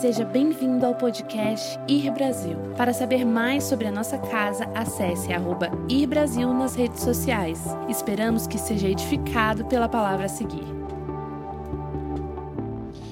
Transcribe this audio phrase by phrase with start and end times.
[0.00, 2.58] Seja bem-vindo ao podcast Ir Brasil.
[2.76, 7.58] Para saber mais sobre a nossa casa, acesse arroba Ir Brasil nas redes sociais.
[7.88, 10.66] Esperamos que seja edificado pela palavra a seguir.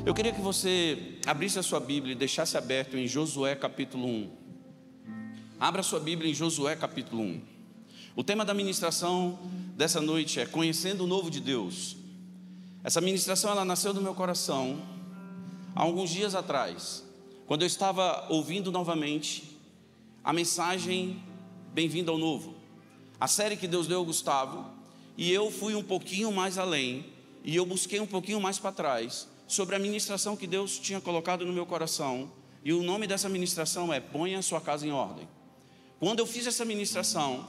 [0.05, 4.31] Eu queria que você abrisse a sua Bíblia e deixasse aberto em Josué capítulo 1.
[5.59, 7.41] Abra sua Bíblia em Josué capítulo 1.
[8.15, 9.39] O tema da ministração
[9.75, 11.97] dessa noite é Conhecendo o Novo de Deus.
[12.85, 14.94] Essa ministração ela nasceu do meu coração
[15.75, 17.05] há alguns dias atrás,
[17.47, 19.59] quando eu estava ouvindo novamente
[20.23, 21.23] a mensagem
[21.73, 22.55] Bem-vindo ao Novo,
[23.19, 24.65] a série que Deus deu ao Gustavo,
[25.17, 27.07] e eu fui um pouquinho mais além,
[27.43, 31.45] e eu busquei um pouquinho mais para trás sobre a ministração que Deus tinha colocado
[31.45, 32.31] no meu coração,
[32.65, 35.29] e o nome dessa ministração é Ponha a sua casa em ordem.
[35.99, 37.47] Quando eu fiz essa ministração,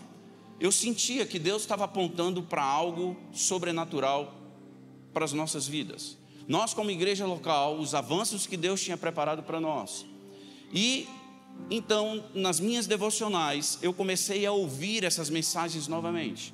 [0.60, 4.34] eu sentia que Deus estava apontando para algo sobrenatural
[5.14, 6.18] para as nossas vidas
[6.48, 10.06] nós, como igreja local, os avanços que Deus tinha preparado para nós.
[10.74, 11.08] E
[11.70, 16.54] então, nas minhas devocionais, eu comecei a ouvir essas mensagens novamente.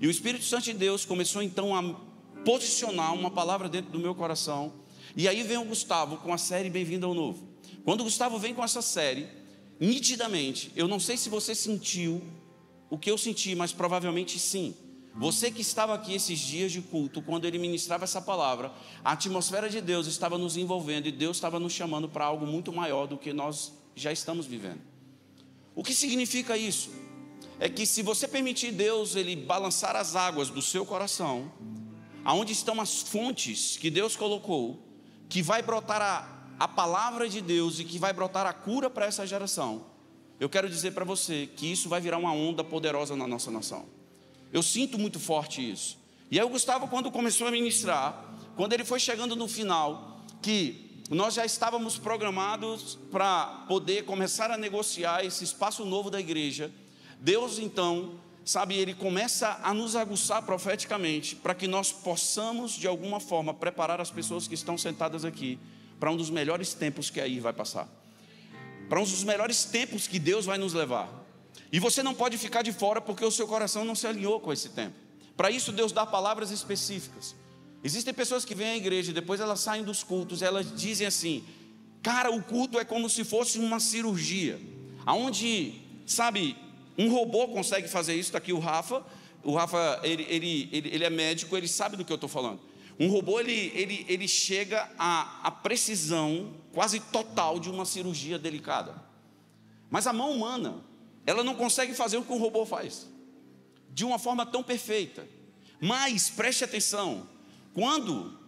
[0.00, 1.82] E o Espírito Santo de Deus começou então a
[2.44, 4.72] posicionar uma palavra dentro do meu coração.
[5.16, 7.46] E aí vem o Gustavo com a série Bem-vindo ao Novo.
[7.84, 9.26] Quando o Gustavo vem com essa série,
[9.78, 12.22] nitidamente, eu não sei se você sentiu
[12.88, 14.74] o que eu senti, mas provavelmente sim.
[15.16, 18.70] Você que estava aqui esses dias de culto, quando ele ministrava essa palavra,
[19.02, 22.70] a atmosfera de Deus estava nos envolvendo e Deus estava nos chamando para algo muito
[22.70, 24.80] maior do que nós já estamos vivendo.
[25.74, 26.90] O que significa isso?
[27.58, 31.50] É que se você permitir Deus ele balançar as águas do seu coração,
[32.22, 34.82] aonde estão as fontes que Deus colocou,
[35.30, 39.06] que vai brotar a, a palavra de Deus e que vai brotar a cura para
[39.06, 39.86] essa geração,
[40.38, 43.95] eu quero dizer para você que isso vai virar uma onda poderosa na nossa nação.
[44.52, 45.98] Eu sinto muito forte isso.
[46.30, 48.24] E aí o Gustavo, quando começou a ministrar,
[48.56, 54.56] quando ele foi chegando no final, que nós já estávamos programados para poder começar a
[54.56, 56.70] negociar esse espaço novo da igreja,
[57.20, 63.20] Deus então, sabe, ele começa a nos aguçar profeticamente para que nós possamos, de alguma
[63.20, 65.58] forma, preparar as pessoas que estão sentadas aqui
[66.00, 67.88] para um dos melhores tempos que aí vai passar.
[68.88, 71.25] Para um dos melhores tempos que Deus vai nos levar.
[71.72, 74.52] E você não pode ficar de fora porque o seu coração não se alinhou com
[74.52, 74.94] esse tempo.
[75.36, 77.34] Para isso, Deus dá palavras específicas.
[77.84, 81.44] Existem pessoas que vêm à igreja e depois elas saem dos cultos, elas dizem assim:
[82.02, 84.60] Cara, o culto é como se fosse uma cirurgia,
[85.04, 85.74] aonde,
[86.06, 86.56] sabe,
[86.96, 88.28] um robô consegue fazer isso.
[88.28, 89.04] Está aqui o Rafa.
[89.42, 92.60] O Rafa, ele, ele, ele, ele é médico, ele sabe do que eu estou falando.
[92.98, 98.94] Um robô, ele, ele, ele chega à, à precisão quase total de uma cirurgia delicada.
[99.90, 100.82] Mas a mão humana,
[101.26, 103.06] ela não consegue fazer o que um robô faz,
[103.90, 105.28] de uma forma tão perfeita.
[105.80, 107.28] Mas preste atenção,
[107.74, 108.38] quando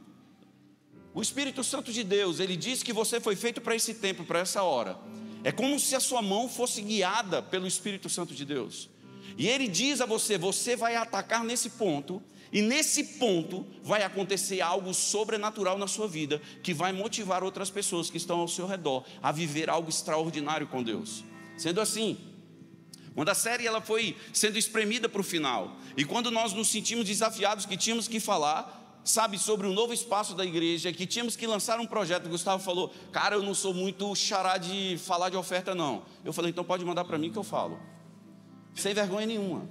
[1.13, 4.39] o Espírito Santo de Deus, ele diz que você foi feito para esse tempo, para
[4.39, 4.97] essa hora.
[5.43, 8.89] É como se a sua mão fosse guiada pelo Espírito Santo de Deus.
[9.37, 12.23] E ele diz a você: você vai atacar nesse ponto,
[12.53, 18.11] e nesse ponto vai acontecer algo sobrenatural na sua vida, que vai motivar outras pessoas
[18.11, 21.25] que estão ao seu redor a viver algo extraordinário com Deus.
[21.57, 22.17] Sendo assim,
[23.15, 27.05] quando a série ela foi sendo espremida para o final, e quando nós nos sentimos
[27.05, 31.47] desafiados que tínhamos que falar, sabe, sobre um novo espaço da igreja, que tínhamos que
[31.47, 35.75] lançar um projeto, Gustavo falou, cara, eu não sou muito xará de falar de oferta,
[35.75, 36.03] não.
[36.25, 37.81] Eu falei, então pode mandar para mim que eu falo.
[38.75, 39.69] Sem vergonha nenhuma.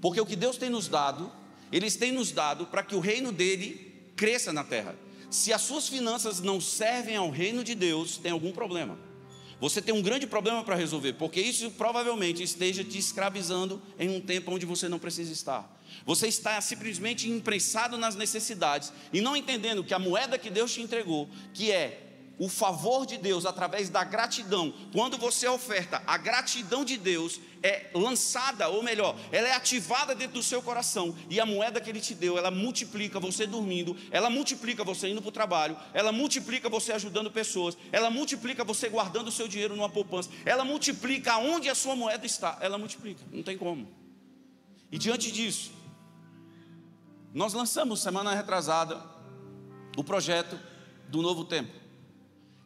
[0.00, 1.32] Porque o que Deus tem nos dado,
[1.72, 4.94] Eles têm nos dado para que o reino dele cresça na terra.
[5.28, 8.96] Se as suas finanças não servem ao reino de Deus, tem algum problema.
[9.60, 14.20] Você tem um grande problema para resolver, porque isso provavelmente esteja te escravizando em um
[14.20, 15.80] tempo onde você não precisa estar.
[16.04, 20.82] Você está simplesmente imprensado nas necessidades e não entendendo que a moeda que Deus te
[20.82, 22.03] entregou, que é
[22.38, 24.72] o favor de Deus através da gratidão.
[24.92, 30.34] Quando você oferta, a gratidão de Deus é lançada, ou melhor, ela é ativada dentro
[30.34, 31.16] do seu coração.
[31.30, 35.22] E a moeda que Ele te deu, ela multiplica você dormindo, ela multiplica você indo
[35.22, 39.76] para o trabalho, ela multiplica você ajudando pessoas, ela multiplica você guardando o seu dinheiro
[39.76, 43.88] numa poupança, ela multiplica onde a sua moeda está, ela multiplica, não tem como.
[44.92, 45.72] E diante disso,
[47.32, 49.02] nós lançamos semana retrasada
[49.96, 50.58] o projeto
[51.08, 51.83] do novo tempo.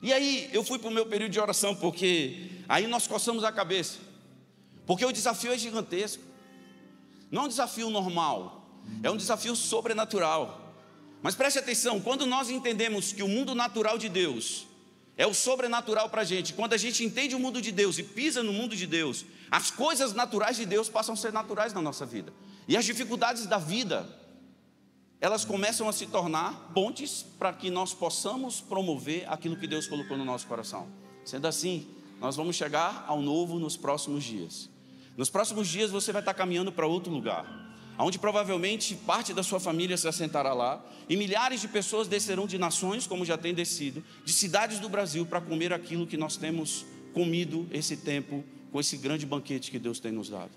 [0.00, 3.50] E aí eu fui para o meu período de oração, porque aí nós coçamos a
[3.50, 3.98] cabeça.
[4.86, 6.22] Porque o desafio é gigantesco.
[7.30, 8.66] Não é um desafio normal,
[9.02, 10.74] é um desafio sobrenatural.
[11.20, 14.66] Mas preste atenção, quando nós entendemos que o mundo natural de Deus
[15.16, 18.02] é o sobrenatural para a gente, quando a gente entende o mundo de Deus e
[18.02, 21.82] pisa no mundo de Deus, as coisas naturais de Deus passam a ser naturais na
[21.82, 22.32] nossa vida.
[22.68, 24.08] E as dificuldades da vida,
[25.20, 30.16] elas começam a se tornar pontes para que nós possamos promover aquilo que Deus colocou
[30.16, 30.86] no nosso coração.
[31.24, 31.88] Sendo assim,
[32.20, 34.70] nós vamos chegar ao novo nos próximos dias.
[35.16, 37.44] Nos próximos dias você vai estar caminhando para outro lugar,
[37.98, 42.56] onde provavelmente parte da sua família se assentará lá, e milhares de pessoas descerão de
[42.56, 46.86] nações, como já tem descido, de cidades do Brasil para comer aquilo que nós temos
[47.12, 50.52] comido esse tempo com esse grande banquete que Deus tem nos dado.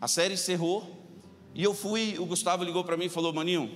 [0.00, 1.07] A série encerrou
[1.54, 3.70] e eu fui, o Gustavo ligou para mim e falou: Maninho,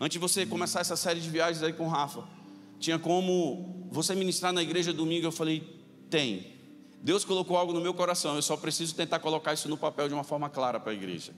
[0.00, 2.24] antes de você começar essa série de viagens aí com o Rafa,
[2.78, 5.26] tinha como você ministrar na igreja domingo?
[5.26, 5.62] Eu falei:
[6.10, 6.54] tem.
[7.02, 10.14] Deus colocou algo no meu coração, eu só preciso tentar colocar isso no papel de
[10.14, 11.34] uma forma clara para a igreja.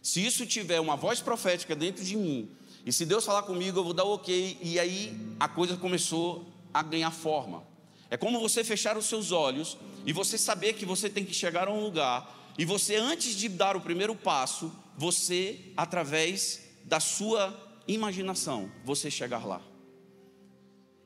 [0.00, 2.48] Se isso tiver uma voz profética dentro de mim,
[2.86, 6.82] e se Deus falar comigo, eu vou dar ok, e aí a coisa começou a
[6.82, 7.64] ganhar forma.
[8.10, 11.68] É como você fechar os seus olhos e você saber que você tem que chegar
[11.68, 17.56] a um lugar e você, antes de dar o primeiro passo, você, através da sua
[17.88, 19.62] imaginação, você chegar lá.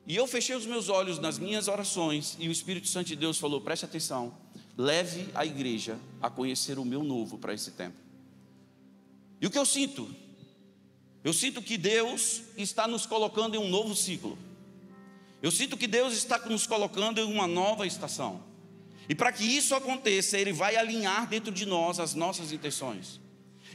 [0.05, 3.37] E eu fechei os meus olhos nas minhas orações e o Espírito Santo de Deus
[3.37, 4.37] falou: preste atenção,
[4.77, 7.97] leve a igreja a conhecer o meu novo para esse tempo.
[9.41, 10.09] E o que eu sinto?
[11.23, 14.37] Eu sinto que Deus está nos colocando em um novo ciclo.
[15.41, 18.41] Eu sinto que Deus está nos colocando em uma nova estação.
[19.09, 23.19] E para que isso aconteça, Ele vai alinhar dentro de nós as nossas intenções.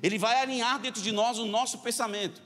[0.02, 2.42] Ele vai alinhar dentro de nós o nosso pensamento.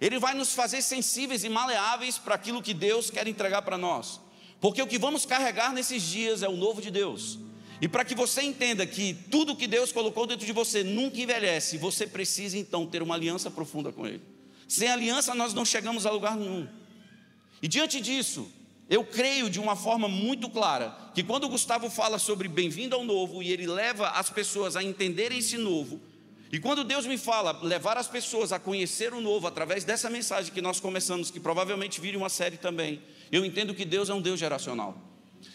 [0.00, 4.20] Ele vai nos fazer sensíveis e maleáveis para aquilo que Deus quer entregar para nós.
[4.60, 7.38] Porque o que vamos carregar nesses dias é o novo de Deus.
[7.80, 11.78] E para que você entenda que tudo que Deus colocou dentro de você nunca envelhece,
[11.78, 14.22] você precisa então ter uma aliança profunda com Ele.
[14.68, 16.68] Sem aliança nós não chegamos a lugar nenhum.
[17.62, 18.50] E diante disso,
[18.90, 23.04] eu creio de uma forma muito clara que quando o Gustavo fala sobre bem-vindo ao
[23.04, 26.00] novo e ele leva as pessoas a entenderem esse novo,
[26.52, 30.52] e quando Deus me fala levar as pessoas a conhecer o novo através dessa mensagem
[30.52, 33.00] que nós começamos, que provavelmente vire uma série também,
[33.30, 34.98] eu entendo que Deus é um Deus geracional.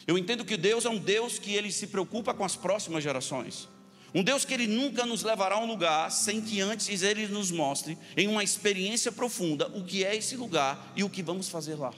[0.08, 3.68] Eu entendo que Deus é um Deus que ele se preocupa com as próximas gerações.
[4.14, 7.52] Um Deus que ele nunca nos levará a um lugar sem que antes ele nos
[7.52, 11.76] mostre em uma experiência profunda o que é esse lugar e o que vamos fazer
[11.76, 11.92] lá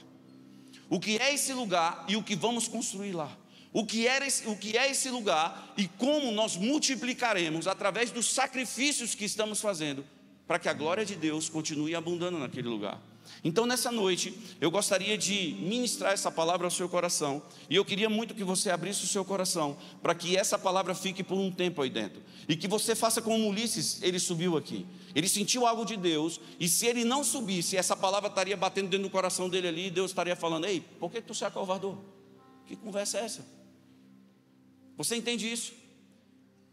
[0.88, 3.36] o que é esse lugar e o que vamos construir lá.
[3.72, 9.14] O que, esse, o que é esse lugar e como nós multiplicaremos através dos sacrifícios
[9.14, 10.04] que estamos fazendo
[10.46, 12.98] para que a glória de Deus continue abundando naquele lugar.
[13.44, 18.08] Então, nessa noite, eu gostaria de ministrar essa palavra ao seu coração, e eu queria
[18.08, 21.82] muito que você abrisse o seu coração, para que essa palavra fique por um tempo
[21.82, 25.96] aí dentro, e que você faça como Ulisses, ele subiu aqui, ele sentiu algo de
[25.96, 29.86] Deus, e se ele não subisse, essa palavra estaria batendo dentro do coração dele ali,
[29.86, 32.04] e Deus estaria falando: Ei, por que tu se acovardou?
[32.66, 33.46] Que conversa é essa?
[34.96, 35.72] Você entende isso?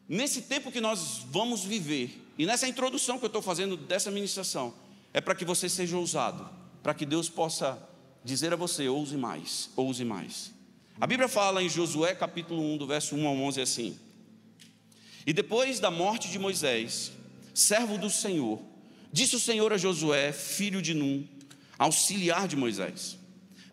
[0.08, 4.74] Nesse tempo que nós vamos viver, e nessa introdução que eu estou fazendo dessa ministração,
[5.16, 6.46] é para que você seja ousado,
[6.84, 7.82] para que Deus possa
[8.22, 10.52] dizer a você: ouse mais, ouse mais.
[11.00, 13.98] A Bíblia fala em Josué capítulo 1, do verso 1 ao 11 assim:
[15.26, 17.14] E depois da morte de Moisés,
[17.54, 18.62] servo do Senhor,
[19.10, 21.26] disse o Senhor a Josué, filho de Num,
[21.80, 23.18] auxiliar de Moisés: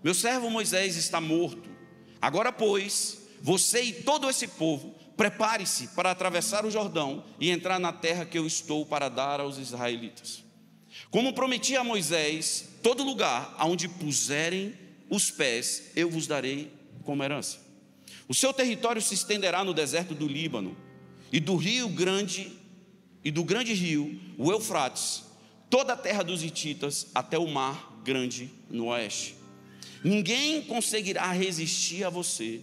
[0.00, 1.68] Meu servo Moisés está morto.
[2.20, 7.92] Agora, pois, você e todo esse povo, prepare-se para atravessar o Jordão e entrar na
[7.92, 10.41] terra que eu estou para dar aos israelitas.
[11.12, 14.72] Como prometi a Moisés, todo lugar aonde puserem
[15.10, 16.72] os pés, eu vos darei
[17.04, 17.58] como herança.
[18.26, 20.74] O seu território se estenderá no deserto do Líbano,
[21.30, 22.50] e do rio grande,
[23.22, 25.24] e do grande rio, o Eufrates,
[25.68, 29.34] toda a terra dos Hititas, até o mar grande no oeste.
[30.02, 32.62] Ninguém conseguirá resistir a você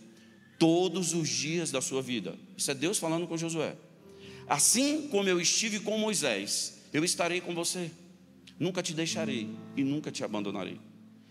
[0.57, 2.35] todos os dias da sua vida.
[2.57, 3.75] Isso é Deus falando com Josué.
[4.47, 7.91] Assim como eu estive com Moisés, eu estarei com você.
[8.59, 10.79] Nunca te deixarei e nunca te abandonarei.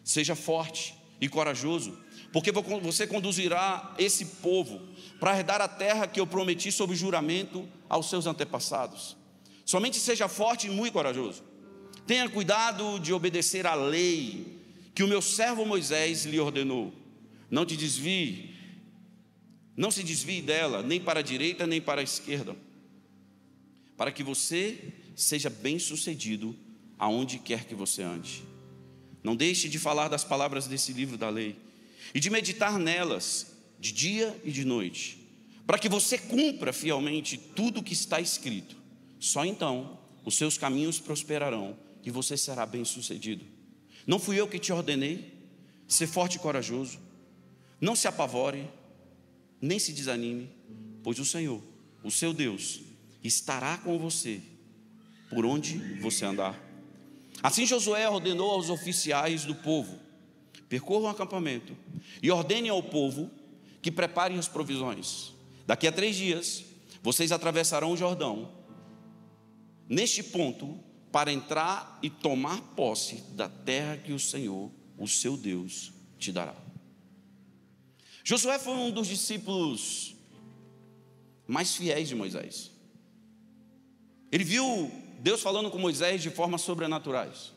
[0.02, 1.98] Seja forte e corajoso,
[2.32, 4.80] porque você conduzirá esse povo
[5.20, 9.16] para herdar a terra que eu prometi sob juramento aos seus antepassados.
[9.64, 11.42] Somente seja forte e muito corajoso.
[12.06, 14.58] Tenha cuidado de obedecer à lei
[14.94, 16.94] que o meu servo Moisés lhe ordenou.
[17.50, 18.54] Não te desvie,
[19.76, 22.56] não se desvie dela, nem para a direita nem para a esquerda,
[23.96, 26.56] para que você seja bem-sucedido
[26.98, 28.42] aonde quer que você ande.
[29.22, 31.56] Não deixe de falar das palavras desse livro da lei
[32.14, 35.18] e de meditar nelas de dia e de noite,
[35.66, 38.76] para que você cumpra fielmente tudo o que está escrito.
[39.20, 43.44] Só então os seus caminhos prosperarão e você será bem-sucedido.
[44.06, 45.34] Não fui eu que te ordenei?
[45.86, 46.98] Ser forte e corajoso.
[47.80, 48.66] Não se apavore,
[49.60, 50.50] nem se desanime,
[51.02, 51.62] pois o Senhor,
[52.02, 52.80] o seu Deus,
[53.22, 54.40] estará com você
[55.30, 56.67] por onde você andar.
[57.42, 59.98] Assim Josué ordenou aos oficiais do povo:
[60.68, 61.76] percorram o acampamento
[62.22, 63.30] e ordenem ao povo
[63.80, 65.32] que preparem as provisões.
[65.66, 66.64] Daqui a três dias,
[67.02, 68.50] vocês atravessarão o Jordão,
[69.88, 70.78] neste ponto,
[71.12, 76.54] para entrar e tomar posse da terra que o Senhor, o seu Deus, te dará.
[78.24, 80.14] Josué foi um dos discípulos
[81.46, 82.70] mais fiéis de Moisés.
[84.30, 87.52] Ele viu Deus falando com Moisés de formas sobrenaturais.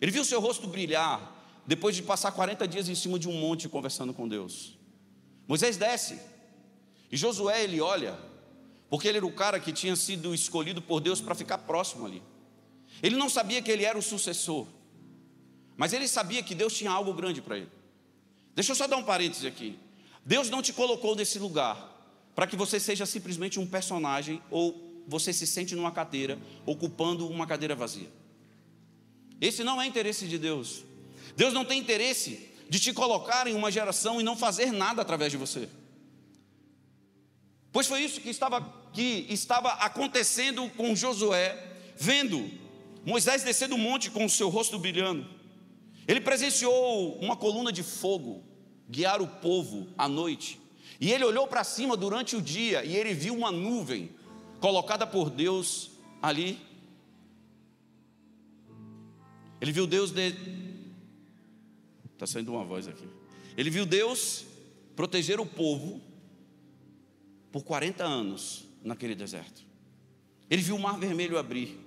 [0.00, 3.68] Ele viu seu rosto brilhar depois de passar 40 dias em cima de um monte
[3.68, 4.76] conversando com Deus.
[5.46, 6.20] Moisés desce
[7.10, 8.18] e Josué ele olha,
[8.90, 12.22] porque ele era o cara que tinha sido escolhido por Deus para ficar próximo ali.
[13.02, 14.66] Ele não sabia que ele era o sucessor,
[15.76, 17.70] mas ele sabia que Deus tinha algo grande para ele.
[18.54, 19.78] Deixa eu só dar um parêntese aqui.
[20.24, 21.90] Deus não te colocou nesse lugar
[22.34, 27.46] para que você seja simplesmente um personagem ou você se sente numa cadeira ocupando uma
[27.46, 28.10] cadeira vazia.
[29.40, 30.84] Esse não é interesse de Deus.
[31.36, 35.32] Deus não tem interesse de te colocar em uma geração e não fazer nada através
[35.32, 35.68] de você.
[37.72, 38.60] Pois foi isso que estava,
[38.92, 42.50] que estava acontecendo com Josué, vendo
[43.04, 45.26] Moisés descer do monte com o seu rosto brilhando.
[46.06, 48.44] Ele presenciou uma coluna de fogo
[48.88, 50.60] guiar o povo à noite.
[51.00, 54.10] E ele olhou para cima durante o dia e ele viu uma nuvem
[54.62, 55.90] colocada por Deus
[56.22, 56.58] ali.
[59.60, 60.34] Ele viu Deus de,
[62.14, 63.06] Está saindo uma voz aqui.
[63.56, 64.44] Ele viu Deus
[64.94, 66.00] proteger o povo
[67.50, 69.62] por 40 anos naquele deserto.
[70.48, 71.80] Ele viu o mar vermelho abrir.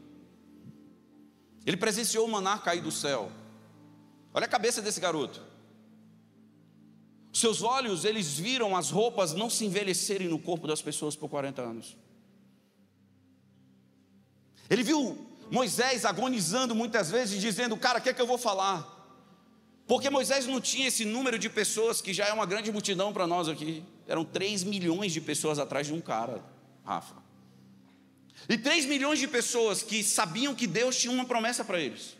[1.65, 3.31] Ele presenciou o maná cair do céu.
[4.33, 5.41] Olha a cabeça desse garoto.
[7.31, 11.61] Seus olhos, eles viram as roupas não se envelhecerem no corpo das pessoas por 40
[11.61, 11.97] anos.
[14.69, 15.17] Ele viu
[15.51, 18.93] Moisés agonizando muitas vezes, dizendo: Cara, o que é que eu vou falar?
[19.87, 23.27] Porque Moisés não tinha esse número de pessoas que já é uma grande multidão para
[23.27, 23.83] nós aqui.
[24.07, 26.43] Eram 3 milhões de pessoas atrás de um cara,
[26.83, 27.15] Rafa.
[28.49, 32.17] E 3 milhões de pessoas que sabiam que Deus tinha uma promessa para eles.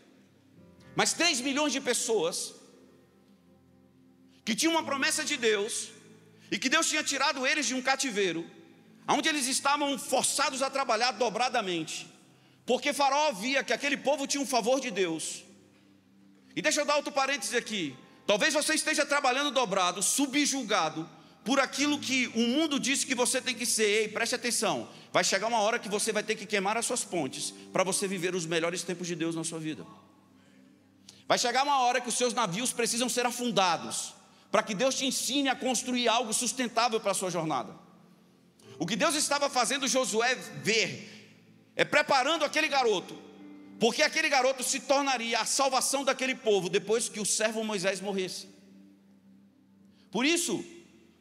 [0.94, 2.54] Mas 3 milhões de pessoas
[4.44, 5.88] que tinham uma promessa de Deus
[6.50, 8.48] e que Deus tinha tirado eles de um cativeiro,
[9.08, 12.08] onde eles estavam forçados a trabalhar dobradamente,
[12.66, 15.46] porque Faraó via que aquele povo tinha um favor de Deus
[16.56, 17.94] e deixa eu dar outro parêntese aqui.
[18.26, 21.08] Talvez você esteja trabalhando dobrado, subjulgado
[21.44, 23.84] por aquilo que o mundo disse que você tem que ser.
[23.84, 24.88] Ei, preste atenção.
[25.12, 28.08] Vai chegar uma hora que você vai ter que queimar as suas pontes para você
[28.08, 29.86] viver os melhores tempos de Deus na sua vida.
[31.28, 34.14] Vai chegar uma hora que os seus navios precisam ser afundados
[34.50, 37.74] para que Deus te ensine a construir algo sustentável para a sua jornada.
[38.78, 41.15] O que Deus estava fazendo Josué ver
[41.76, 43.26] é preparando aquele garoto
[43.78, 48.48] porque aquele garoto se tornaria a salvação daquele povo depois que o servo Moisés morresse.
[50.10, 50.64] Por isso,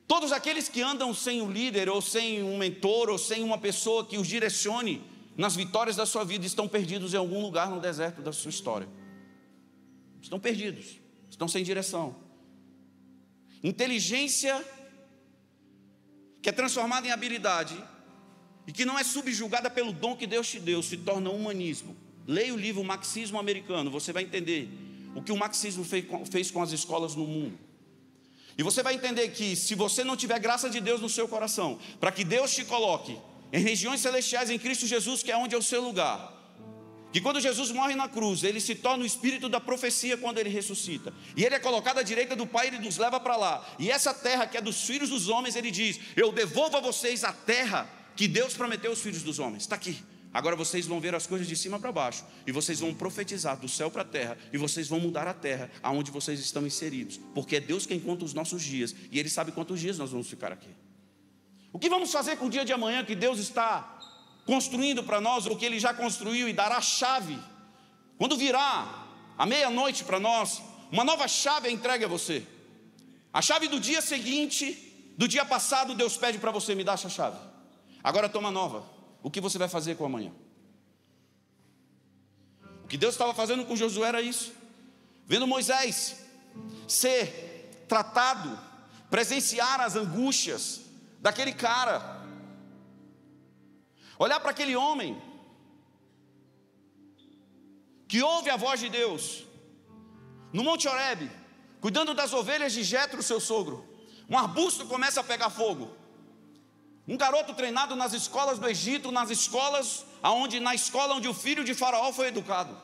[0.08, 4.06] todos aqueles que andam sem um líder, ou sem um mentor, ou sem uma pessoa
[4.06, 5.04] que os direcione
[5.36, 8.88] nas vitórias da sua vida, estão perdidos em algum lugar no deserto da sua história.
[10.22, 10.98] Estão perdidos,
[11.30, 12.16] estão sem direção.
[13.62, 14.64] Inteligência
[16.42, 17.76] que é transformada em habilidade
[18.68, 21.96] e que não é subjugada pelo dom que Deus te deu, se torna humanismo.
[22.28, 24.68] Leia o livro Marxismo Americano, você vai entender
[25.16, 27.58] o que o marxismo fez com as escolas no mundo.
[28.58, 31.78] E você vai entender que se você não tiver graça de Deus no seu coração,
[32.00, 33.18] para que Deus te coloque
[33.52, 36.34] em regiões celestiais em Cristo Jesus, que é onde é o seu lugar,
[37.12, 40.50] que quando Jesus morre na cruz, ele se torna o espírito da profecia quando ele
[40.50, 41.14] ressuscita.
[41.36, 43.66] E ele é colocado à direita do Pai, ele nos leva para lá.
[43.80, 47.24] E essa terra que é dos filhos dos homens, ele diz: Eu devolvo a vocês
[47.24, 49.64] a terra que Deus prometeu aos filhos dos homens.
[49.64, 49.98] Está aqui.
[50.36, 53.70] Agora vocês vão ver as coisas de cima para baixo, e vocês vão profetizar do
[53.70, 57.56] céu para a terra, e vocês vão mudar a terra aonde vocês estão inseridos, porque
[57.56, 60.52] é Deus quem conta os nossos dias, e Ele sabe quantos dias nós vamos ficar
[60.52, 60.68] aqui.
[61.72, 63.98] O que vamos fazer com o dia de amanhã que Deus está
[64.46, 67.40] construindo para nós, ou que Ele já construiu e dará a chave?
[68.18, 69.08] Quando virá
[69.38, 72.46] a meia-noite para nós, uma nova chave é entregue a você.
[73.32, 77.10] A chave do dia seguinte, do dia passado, Deus pede para você me dar essa
[77.10, 77.55] chave.
[78.06, 78.84] Agora toma nova.
[79.24, 80.32] O que você vai fazer com amanhã?
[82.84, 84.54] O que Deus estava fazendo com Josué era isso.
[85.26, 86.24] Vendo Moisés
[86.88, 88.60] ser tratado,
[89.10, 90.82] presenciar as angústias
[91.20, 92.24] daquele cara.
[94.20, 95.20] Olhar para aquele homem
[98.08, 99.46] que ouve a voz de Deus
[100.54, 101.28] no Monte Oreb,
[101.82, 103.84] cuidando das ovelhas de Jetro, seu sogro.
[104.30, 106.05] Um arbusto começa a pegar fogo.
[107.08, 111.64] Um garoto treinado nas escolas do Egito, nas escolas aonde na escola onde o filho
[111.64, 112.76] de Faraó foi educado.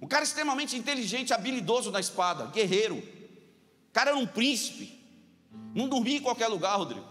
[0.00, 2.96] Um cara extremamente inteligente, habilidoso na espada, guerreiro.
[2.96, 4.98] O cara era um príncipe.
[5.74, 7.04] Não dormia em qualquer lugar, Rodrigo.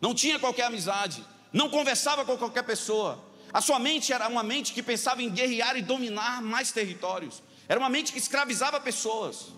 [0.00, 3.22] Não tinha qualquer amizade, não conversava com qualquer pessoa.
[3.52, 7.42] A sua mente era uma mente que pensava em guerrear e dominar mais territórios.
[7.66, 9.48] Era uma mente que escravizava pessoas.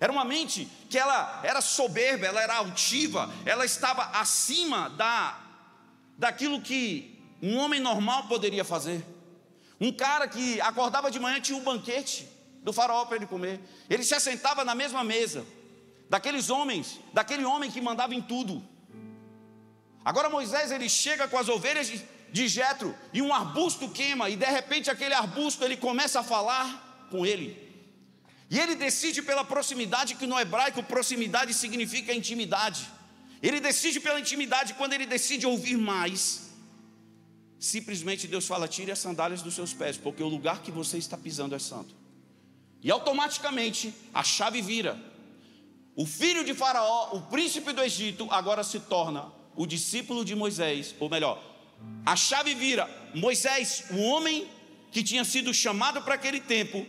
[0.00, 5.38] Era uma mente que ela era soberba, ela era altiva, ela estava acima da
[6.16, 9.04] daquilo que um homem normal poderia fazer.
[9.80, 12.28] Um cara que acordava de manhã tinha um banquete
[12.62, 13.60] do faraó para ele comer.
[13.88, 15.46] Ele se assentava na mesma mesa
[16.10, 18.62] daqueles homens, daquele homem que mandava em tudo.
[20.04, 22.02] Agora Moisés ele chega com as ovelhas de,
[22.32, 27.06] de Jetro e um arbusto queima e de repente aquele arbusto ele começa a falar
[27.10, 27.67] com ele.
[28.50, 32.88] E ele decide pela proximidade, que no hebraico proximidade significa intimidade.
[33.42, 36.50] Ele decide pela intimidade, quando ele decide ouvir mais,
[37.58, 41.16] simplesmente Deus fala: tire as sandálias dos seus pés, porque o lugar que você está
[41.16, 41.94] pisando é santo.
[42.82, 44.98] E automaticamente a chave vira.
[45.94, 50.94] O filho de Faraó, o príncipe do Egito, agora se torna o discípulo de Moisés,
[51.00, 51.42] ou melhor,
[52.06, 54.48] a chave vira Moisés, o homem
[54.92, 56.86] que tinha sido chamado para aquele tempo,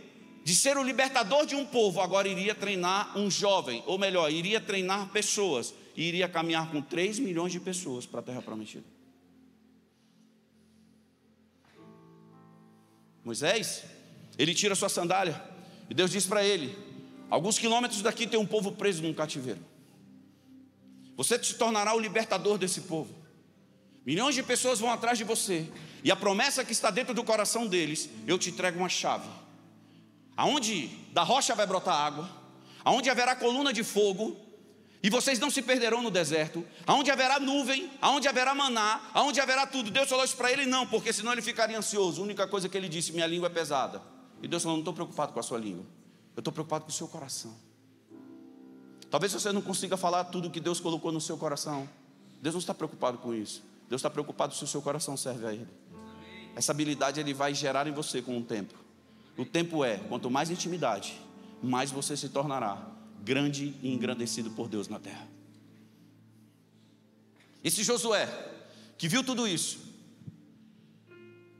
[0.50, 4.60] de ser o libertador de um povo, agora iria treinar um jovem, ou melhor, iria
[4.60, 8.84] treinar pessoas, e iria caminhar com 3 milhões de pessoas para a terra prometida.
[13.24, 13.84] Moisés,
[14.40, 15.40] ele tira sua sandália,
[15.88, 16.76] e Deus diz para ele:
[17.30, 19.64] alguns quilômetros daqui tem um povo preso num cativeiro.
[21.16, 23.14] Você se tornará o libertador desse povo.
[24.04, 25.70] Milhões de pessoas vão atrás de você.
[26.04, 29.30] E a promessa que está dentro do coração deles, eu te entrego uma chave.
[30.40, 32.30] Aonde da rocha vai brotar água,
[32.86, 34.38] aonde haverá coluna de fogo,
[35.04, 39.68] e vocês não se perderão no deserto, aonde haverá nuvem, aonde haverá maná, aonde haverá
[39.68, 39.92] tudo.
[39.92, 42.22] Deus falou isso para ele, não, porque senão ele ficaria ansioso.
[42.22, 44.02] A única coisa que ele disse, minha língua é pesada.
[44.42, 45.84] E Deus falou, não estou preocupado com a sua língua,
[46.38, 47.54] eu estou preocupado com o seu coração.
[49.12, 51.90] Talvez você não consiga falar tudo que Deus colocou no seu coração.
[52.42, 53.62] Deus não está preocupado com isso.
[53.90, 55.68] Deus está preocupado se o seu coração serve a Ele.
[56.56, 58.88] Essa habilidade Ele vai gerar em você com o tempo.
[59.40, 61.18] O tempo é, quanto mais intimidade,
[61.64, 62.78] mais você se tornará
[63.24, 65.26] grande e engrandecido por Deus na terra.
[67.64, 68.28] Esse Josué,
[68.98, 69.80] que viu tudo isso,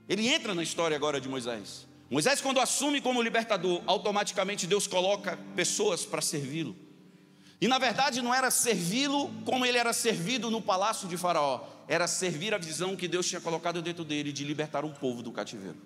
[0.06, 1.86] ele entra na história agora de Moisés.
[2.10, 6.76] Moisés, quando assume como libertador, automaticamente Deus coloca pessoas para servi-lo.
[7.58, 12.06] E na verdade não era servi-lo como ele era servido no palácio de Faraó, era
[12.06, 15.78] servir a visão que Deus tinha colocado dentro dele de libertar um povo do cativeiro.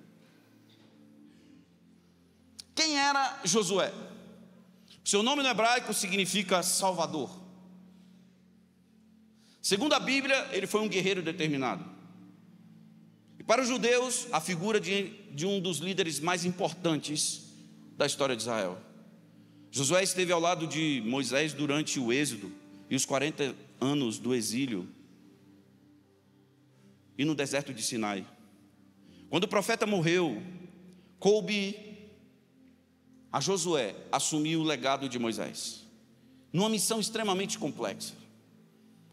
[2.75, 3.93] Quem era Josué?
[5.05, 7.31] Seu nome no hebraico significa Salvador.
[9.61, 11.85] Segundo a Bíblia, ele foi um guerreiro determinado.
[13.39, 17.45] E para os judeus, a figura de, de um dos líderes mais importantes
[17.97, 18.79] da história de Israel.
[19.71, 22.53] Josué esteve ao lado de Moisés durante o êxodo
[22.91, 24.89] e os 40 anos do exílio
[27.17, 28.27] e no deserto de Sinai.
[29.29, 30.43] Quando o profeta morreu,
[31.19, 31.94] coube
[33.35, 35.83] a Josué assumir o legado de Moisés,
[36.53, 38.15] numa missão extremamente complexa: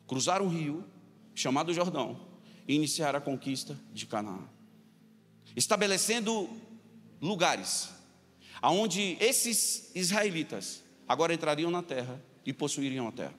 [0.05, 0.85] cruzar um rio
[1.33, 2.21] chamado Jordão
[2.67, 4.47] e iniciar a conquista de Canaã,
[5.55, 6.47] estabelecendo
[7.19, 7.89] lugares
[8.61, 13.33] aonde esses israelitas agora entrariam na terra e possuiriam a terra.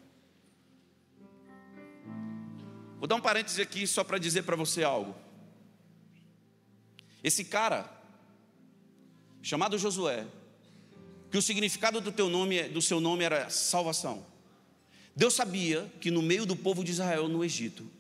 [2.98, 5.14] Vou dar um parêntese aqui só para dizer para você algo.
[7.22, 7.88] Esse cara,
[9.40, 10.26] chamado Josué,
[11.32, 14.22] que o significado do, teu nome, do seu nome era salvação.
[15.16, 17.90] Deus sabia que no meio do povo de Israel no Egito,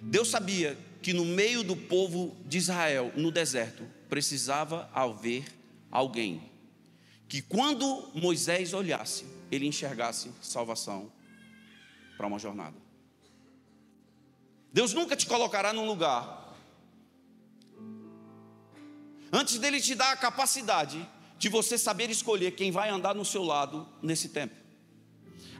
[0.00, 5.44] Deus sabia que no meio do povo de Israel no deserto precisava haver
[5.88, 6.50] alguém
[7.28, 11.12] que quando Moisés olhasse, ele enxergasse salvação
[12.16, 12.76] para uma jornada.
[14.72, 16.56] Deus nunca te colocará num lugar
[19.32, 23.42] antes dele te dar a capacidade de você saber escolher quem vai andar no seu
[23.42, 24.54] lado nesse tempo.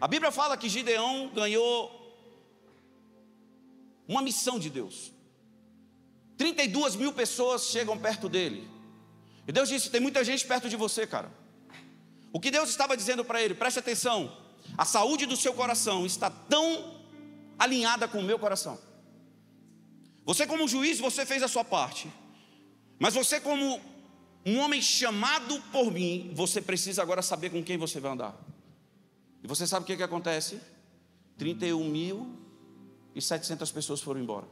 [0.00, 2.04] A Bíblia fala que Gideão ganhou
[4.06, 5.12] uma missão de Deus.
[6.36, 8.68] 32 mil pessoas chegam perto dele.
[9.46, 11.30] E Deus disse: tem muita gente perto de você, cara.
[12.32, 14.36] O que Deus estava dizendo para ele, preste atenção,
[14.76, 17.00] a saúde do seu coração está tão
[17.58, 18.78] alinhada com o meu coração.
[20.24, 22.10] Você, como juiz, você fez a sua parte,
[22.98, 23.80] mas você, como
[24.44, 28.36] um homem chamado por mim, você precisa agora saber com quem você vai andar.
[29.42, 30.60] E você sabe o que, que acontece?
[31.38, 32.38] 31 mil
[33.14, 34.46] e 700 pessoas foram embora.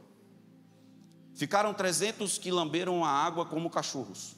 [1.35, 4.35] Ficaram 300 que lamberam a água como cachorros.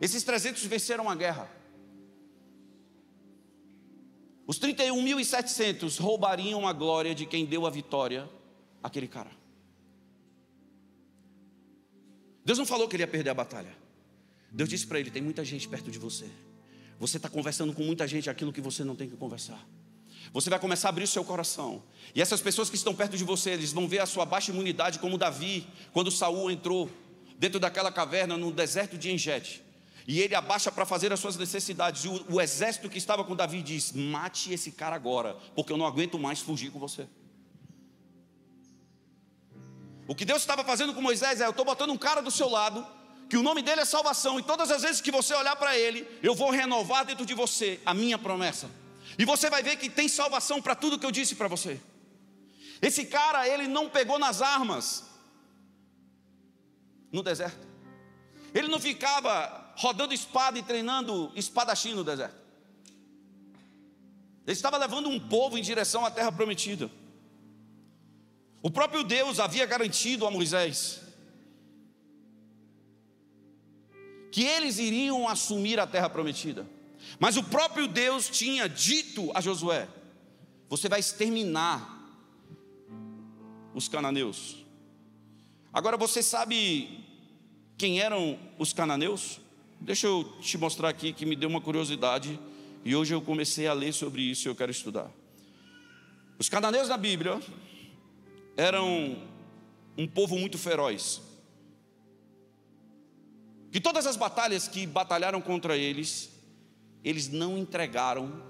[0.00, 1.48] Esses 300 venceram a guerra.
[4.46, 8.28] Os 31.700 roubariam a glória de quem deu a vitória
[8.82, 9.30] àquele cara.
[12.44, 13.83] Deus não falou que ele ia perder a batalha.
[14.54, 16.26] Deus disse para ele: tem muita gente perto de você.
[16.98, 19.60] Você está conversando com muita gente aquilo que você não tem que conversar.
[20.32, 21.82] Você vai começar a abrir o seu coração.
[22.14, 25.00] E essas pessoas que estão perto de você, eles vão ver a sua baixa imunidade,
[25.00, 26.88] como Davi, quando Saul entrou
[27.36, 29.62] dentro daquela caverna no deserto de Engete.
[30.06, 32.04] E ele abaixa para fazer as suas necessidades.
[32.04, 35.76] E o, o, exército que estava com Davi diz: Mate esse cara agora, porque eu
[35.76, 37.08] não aguento mais fugir com você.
[40.06, 42.48] O que Deus estava fazendo com Moisés é: Eu estou botando um cara do seu
[42.48, 42.86] lado,
[43.28, 46.06] que o nome dele é salvação, e todas as vezes que você olhar para ele,
[46.22, 48.70] eu vou renovar dentro de você a minha promessa.
[49.18, 51.80] E você vai ver que tem salvação para tudo que eu disse para você.
[52.82, 55.04] Esse cara, ele não pegou nas armas
[57.10, 57.66] no deserto.
[58.52, 62.36] Ele não ficava rodando espada e treinando espadachim no deserto.
[64.46, 66.90] Ele estava levando um povo em direção à terra prometida.
[68.60, 71.00] O próprio Deus havia garantido a Moisés
[74.34, 76.66] que eles iriam assumir a terra prometida.
[77.20, 79.86] Mas o próprio Deus tinha dito a Josué:
[80.68, 81.88] Você vai exterminar
[83.72, 84.56] os cananeus.
[85.72, 87.06] Agora você sabe
[87.78, 89.38] quem eram os cananeus?
[89.80, 92.36] Deixa eu te mostrar aqui que me deu uma curiosidade
[92.84, 95.12] e hoje eu comecei a ler sobre isso e eu quero estudar.
[96.40, 97.40] Os cananeus na Bíblia
[98.56, 99.16] eram
[99.96, 101.22] um povo muito feroz.
[103.74, 106.30] Que todas as batalhas que batalharam contra eles,
[107.02, 108.40] eles não entregaram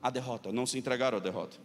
[0.00, 1.56] a derrota, não se entregaram à derrota.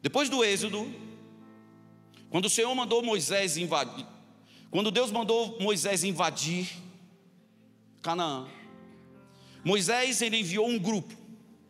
[0.00, 0.88] Depois do Êxodo,
[2.30, 4.06] quando o Senhor mandou Moisés invadir,
[4.70, 6.70] quando Deus mandou Moisés invadir
[8.00, 8.46] Canaã,
[9.64, 11.12] Moisés ele enviou um grupo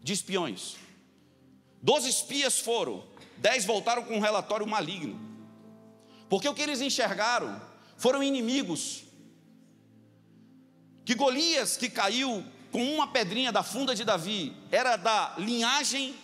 [0.02, 0.76] de espiões.
[1.80, 3.02] Doze espias foram,
[3.38, 5.35] dez voltaram com um relatório maligno.
[6.28, 7.60] Porque o que eles enxergaram
[7.96, 9.04] foram inimigos
[11.04, 16.16] que Golias, que caiu com uma pedrinha da funda de Davi, era da linhagem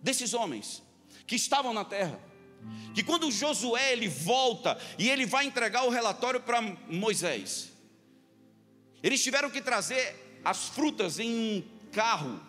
[0.00, 0.82] desses homens
[1.26, 2.20] que estavam na terra.
[2.94, 7.72] Que quando Josué ele volta e ele vai entregar o relatório para Moisés,
[9.02, 12.40] eles tiveram que trazer as frutas em um carro,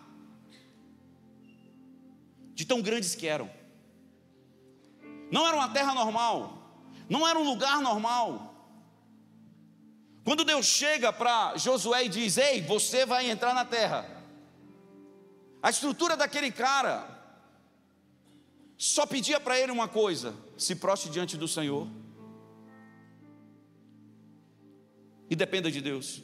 [2.54, 3.50] de tão grandes que eram.
[5.34, 6.38] Não era uma terra normal,
[7.08, 8.54] não era um lugar normal.
[10.22, 14.08] Quando Deus chega para Josué e diz: Ei, você vai entrar na terra.
[15.60, 17.04] A estrutura daquele cara
[18.78, 21.88] só pedia para ele uma coisa: se prostre diante do Senhor
[25.28, 26.22] e dependa de Deus.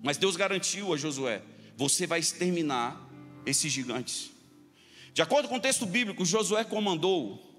[0.00, 1.42] Mas Deus garantiu a Josué:
[1.76, 3.04] você vai exterminar
[3.44, 4.30] esses gigantes.
[5.12, 7.49] De acordo com o texto bíblico, Josué comandou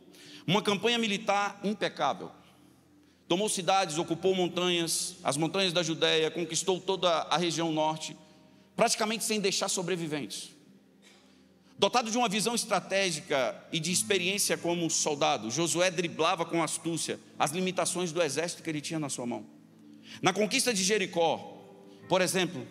[0.45, 2.31] uma campanha militar impecável.
[3.27, 8.17] Tomou cidades, ocupou montanhas, as montanhas da Judéia, conquistou toda a região norte,
[8.75, 10.49] praticamente sem deixar sobreviventes.
[11.79, 17.51] Dotado de uma visão estratégica e de experiência como soldado, Josué driblava com astúcia as
[17.51, 19.45] limitações do exército que ele tinha na sua mão.
[20.21, 21.57] Na conquista de Jericó,
[22.07, 22.67] por exemplo,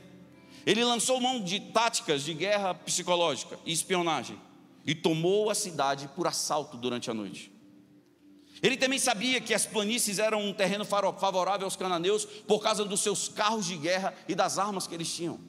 [0.66, 4.38] ele lançou mão de táticas de guerra psicológica e espionagem
[4.86, 7.50] e tomou a cidade por assalto durante a noite.
[8.62, 13.00] Ele também sabia que as planícies eram um terreno favorável aos cananeus por causa dos
[13.00, 15.40] seus carros de guerra e das armas que eles tinham.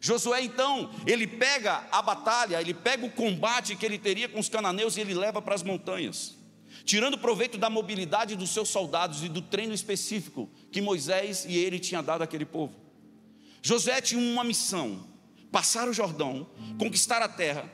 [0.00, 4.48] Josué então, ele pega a batalha, ele pega o combate que ele teria com os
[4.48, 6.34] cananeus e ele leva para as montanhas,
[6.86, 11.78] tirando proveito da mobilidade dos seus soldados e do treino específico que Moisés e ele
[11.78, 12.74] tinham dado àquele povo.
[13.60, 15.06] Josué tinha uma missão:
[15.52, 16.46] passar o Jordão,
[16.78, 17.70] conquistar a terra,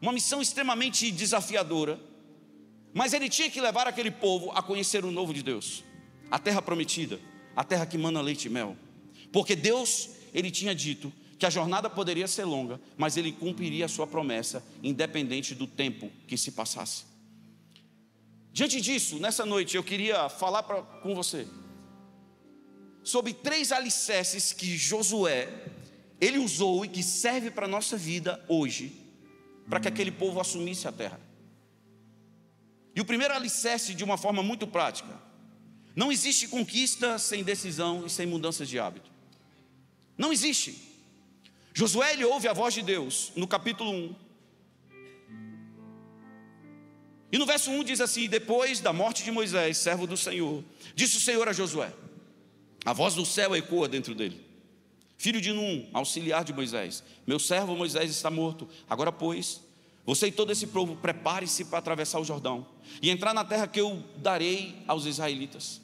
[0.00, 2.00] uma missão extremamente desafiadora
[2.96, 5.84] mas ele tinha que levar aquele povo a conhecer o novo de Deus,
[6.30, 7.20] a terra prometida,
[7.54, 8.74] a terra que mana leite e mel.
[9.30, 13.88] Porque Deus, ele tinha dito que a jornada poderia ser longa, mas ele cumpriria a
[13.88, 17.04] sua promessa, independente do tempo que se passasse.
[18.50, 21.46] Diante disso, nessa noite eu queria falar pra, com você
[23.04, 25.50] sobre três alicerces que Josué
[26.18, 28.90] ele usou e que serve para a nossa vida hoje,
[29.68, 31.25] para que aquele povo assumisse a terra.
[32.96, 35.20] E o primeiro alicerce, de uma forma muito prática:
[35.94, 39.10] não existe conquista sem decisão e sem mudanças de hábito.
[40.16, 40.74] Não existe.
[41.74, 44.16] Josué ele ouve a voz de Deus no capítulo 1.
[47.32, 51.18] E no verso 1 diz assim: Depois da morte de Moisés, servo do Senhor, disse
[51.18, 51.92] o Senhor a Josué:
[52.82, 54.40] A voz do céu ecoa dentro dele.
[55.18, 58.66] Filho de Num, auxiliar de Moisés, meu servo Moisés está morto.
[58.88, 59.60] Agora, pois,
[60.06, 62.64] você e todo esse povo, prepare-se para atravessar o Jordão
[63.02, 65.80] e entrar na terra que eu darei aos israelitas.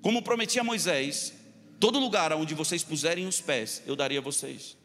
[0.00, 1.34] Como prometi a Moisés,
[1.80, 4.76] todo lugar onde vocês puserem os pés, eu darei a vocês.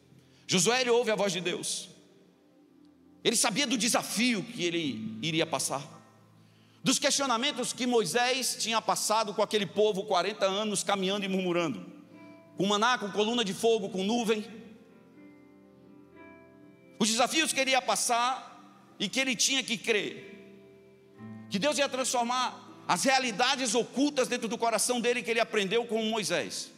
[0.47, 1.89] Josué ouve a voz de Deus.
[3.23, 5.83] Ele sabia do desafio que ele iria passar,
[6.83, 11.85] dos questionamentos que Moisés tinha passado com aquele povo 40 anos caminhando e murmurando,
[12.57, 14.43] com maná, com coluna de fogo, com nuvem.
[16.97, 18.48] Os desafios que ele ia passar
[18.99, 20.35] e que ele tinha que crer,
[21.49, 26.03] que Deus ia transformar as realidades ocultas dentro do coração dele que ele aprendeu com
[26.03, 26.71] Moisés.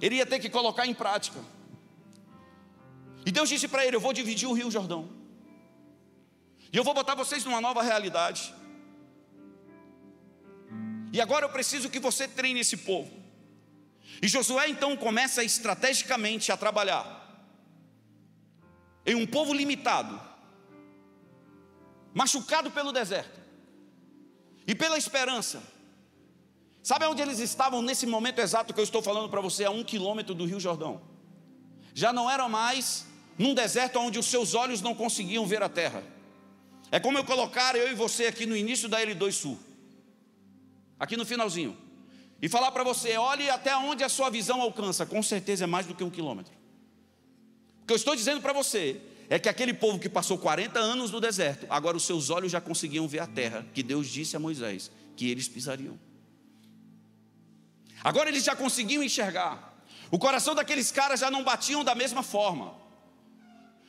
[0.00, 1.40] Ele ia ter que colocar em prática.
[3.24, 5.10] E Deus disse para ele: Eu vou dividir o Rio Jordão.
[6.72, 8.54] E eu vou botar vocês numa nova realidade.
[11.12, 13.10] E agora eu preciso que você treine esse povo.
[14.22, 17.16] E Josué então começa estrategicamente a trabalhar
[19.04, 20.20] em um povo limitado,
[22.16, 23.38] machucado pelo deserto
[24.66, 25.62] e pela esperança.
[26.82, 29.84] Sabe onde eles estavam nesse momento exato que eu estou falando para você, a um
[29.84, 31.02] quilômetro do Rio Jordão?
[31.92, 36.02] Já não eram mais num deserto onde os seus olhos não conseguiam ver a terra.
[36.90, 39.58] É como eu colocar eu e você aqui no início da L2 Sul,
[40.98, 41.76] aqui no finalzinho,
[42.40, 45.84] e falar para você: olhe até onde a sua visão alcança, com certeza é mais
[45.84, 46.54] do que um quilômetro.
[47.82, 51.10] O que eu estou dizendo para você é que aquele povo que passou 40 anos
[51.10, 54.38] no deserto, agora os seus olhos já conseguiam ver a terra que Deus disse a
[54.38, 55.98] Moisés que eles pisariam.
[58.04, 59.74] Agora eles já conseguiam enxergar.
[60.10, 62.74] O coração daqueles caras já não batiam da mesma forma.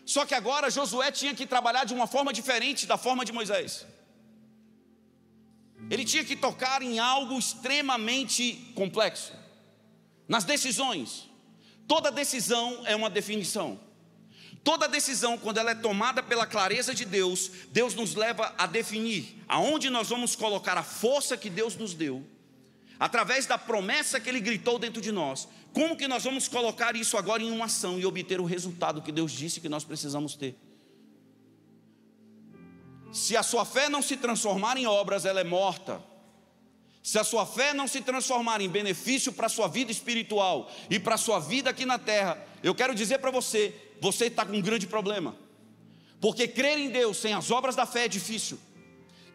[0.06, 3.86] Só que agora Josué tinha que trabalhar de uma forma diferente da forma de Moisés.
[5.92, 9.34] Ele tinha que tocar em algo extremamente complexo.
[10.28, 11.30] Nas decisões.
[11.88, 13.80] Toda decisão é uma definição.
[14.64, 19.42] Toda decisão, quando ela é tomada pela clareza de Deus, Deus nos leva a definir
[19.48, 22.26] aonde nós vamos colocar a força que Deus nos deu,
[23.00, 25.48] através da promessa que Ele gritou dentro de nós.
[25.74, 29.12] Como que nós vamos colocar isso agora em uma ação e obter o resultado que
[29.12, 30.58] Deus disse que nós precisamos ter?
[33.12, 36.02] Se a sua fé não se transformar em obras, ela é morta.
[37.02, 41.00] Se a sua fé não se transformar em benefício para a sua vida espiritual e
[41.00, 44.56] para a sua vida aqui na terra, eu quero dizer para você, você está com
[44.56, 45.36] um grande problema.
[46.20, 48.60] Porque crer em Deus sem as obras da fé é difícil.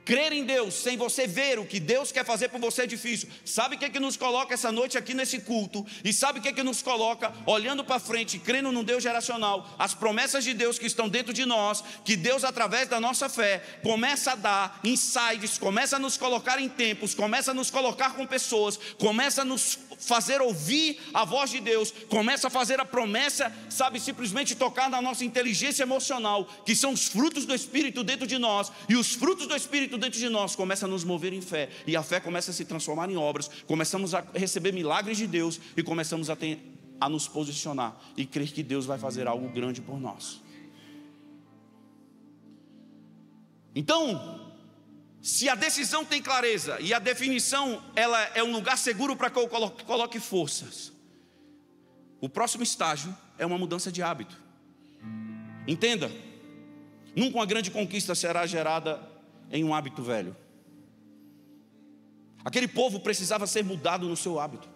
[0.05, 3.29] Crer em Deus sem você ver o que Deus quer fazer por você é difícil.
[3.45, 5.87] Sabe o que, é que nos coloca essa noite aqui nesse culto?
[6.03, 9.69] E sabe o que, é que nos coloca olhando para frente, crendo num Deus geracional,
[9.79, 13.63] as promessas de Deus que estão dentro de nós, que Deus, através da nossa fé,
[13.83, 18.27] começa a dar insights, começa a nos colocar em tempos, começa a nos colocar com
[18.27, 23.53] pessoas, começa a nos fazer ouvir a voz de Deus, começa a fazer a promessa,
[23.71, 28.39] sabe, simplesmente tocar na nossa inteligência emocional, que são os frutos do Espírito dentro de
[28.39, 31.71] nós, e os frutos do Espírito dentro de nós começam a nos mover em fé,
[31.87, 35.61] e a fé começa a se transformar em obras, começamos a receber milagres de Deus
[35.77, 36.59] e começamos a, ter,
[37.01, 40.41] a nos posicionar e crer que Deus vai fazer algo grande por nós.
[43.75, 44.42] Então,
[45.23, 49.39] se a decisão tem clareza e a definição ela é um lugar seguro para que
[49.39, 50.93] eu coloque, forças,
[52.21, 54.37] o próximo estágio é uma mudança de hábito.
[55.65, 56.11] Entenda,
[57.15, 59.01] nunca uma grande conquista será gerada
[59.53, 60.37] em um hábito velho.
[62.45, 64.69] Aquele povo precisava ser mudado no seu hábito,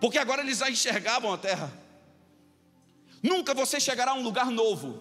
[0.00, 1.72] porque agora eles já enxergavam a terra.
[3.22, 5.00] Nunca você chegará a um lugar novo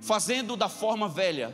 [0.00, 1.52] fazendo da forma velha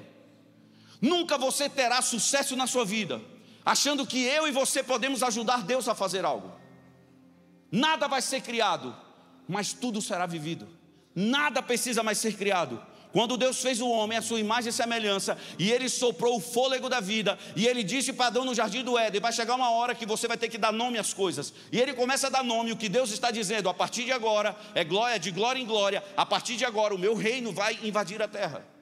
[1.13, 3.21] Nunca você terá sucesso na sua vida
[3.67, 6.53] achando que eu e você podemos ajudar Deus a fazer algo.
[7.71, 8.95] Nada vai ser criado,
[9.49, 10.69] mas tudo será vivido.
[11.13, 12.81] Nada precisa mais ser criado.
[13.13, 16.89] Quando Deus fez o homem, a sua imagem e semelhança, e ele soprou o fôlego
[16.89, 19.95] da vida, e ele disse para Adão no jardim do Éden: vai chegar uma hora
[19.97, 21.53] que você vai ter que dar nome às coisas.
[21.73, 24.55] E ele começa a dar nome, o que Deus está dizendo, a partir de agora,
[24.75, 28.23] é glória de glória em glória, a partir de agora o meu reino vai invadir
[28.23, 28.76] a terra.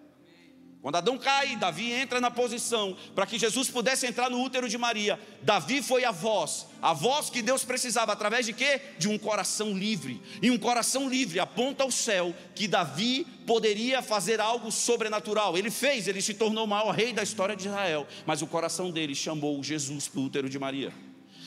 [0.85, 4.77] Quando Adão cai, Davi entra na posição para que Jesus pudesse entrar no útero de
[4.77, 5.18] Maria.
[5.40, 8.83] Davi foi a voz, a voz que Deus precisava, através de quê?
[8.99, 10.20] De um coração livre.
[10.42, 15.57] E um coração livre aponta ao céu que Davi poderia fazer algo sobrenatural.
[15.57, 18.07] Ele fez, ele se tornou o maior rei da história de Israel.
[18.27, 20.92] Mas o coração dele chamou Jesus para o útero de Maria.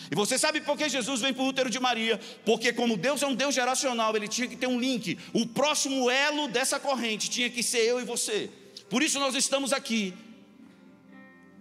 [0.10, 2.20] E você sabe por que Jesus vem para o útero de Maria?
[2.44, 5.16] Porque, como Deus é um Deus geracional, ele tinha que ter um link.
[5.32, 8.50] O próximo elo dessa corrente tinha que ser eu e você.
[8.90, 10.14] Por isso nós estamos aqui,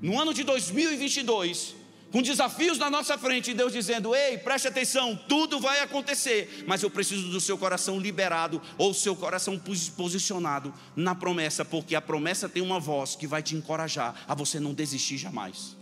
[0.01, 1.75] no ano de 2022,
[2.13, 6.83] com desafios na nossa frente, e Deus dizendo: Ei, preste atenção, tudo vai acontecer, mas
[6.83, 9.61] eu preciso do seu coração liberado, ou seu coração
[9.97, 14.61] posicionado na promessa, porque a promessa tem uma voz que vai te encorajar a você
[14.61, 15.77] não desistir jamais.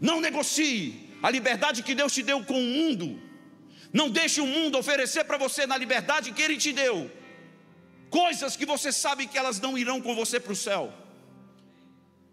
[0.00, 3.20] Não negocie, a liberdade que Deus te deu com o mundo.
[3.92, 7.10] Não deixe o mundo oferecer para você na liberdade que Ele te deu
[8.10, 10.92] coisas que você sabe que elas não irão com você para o céu.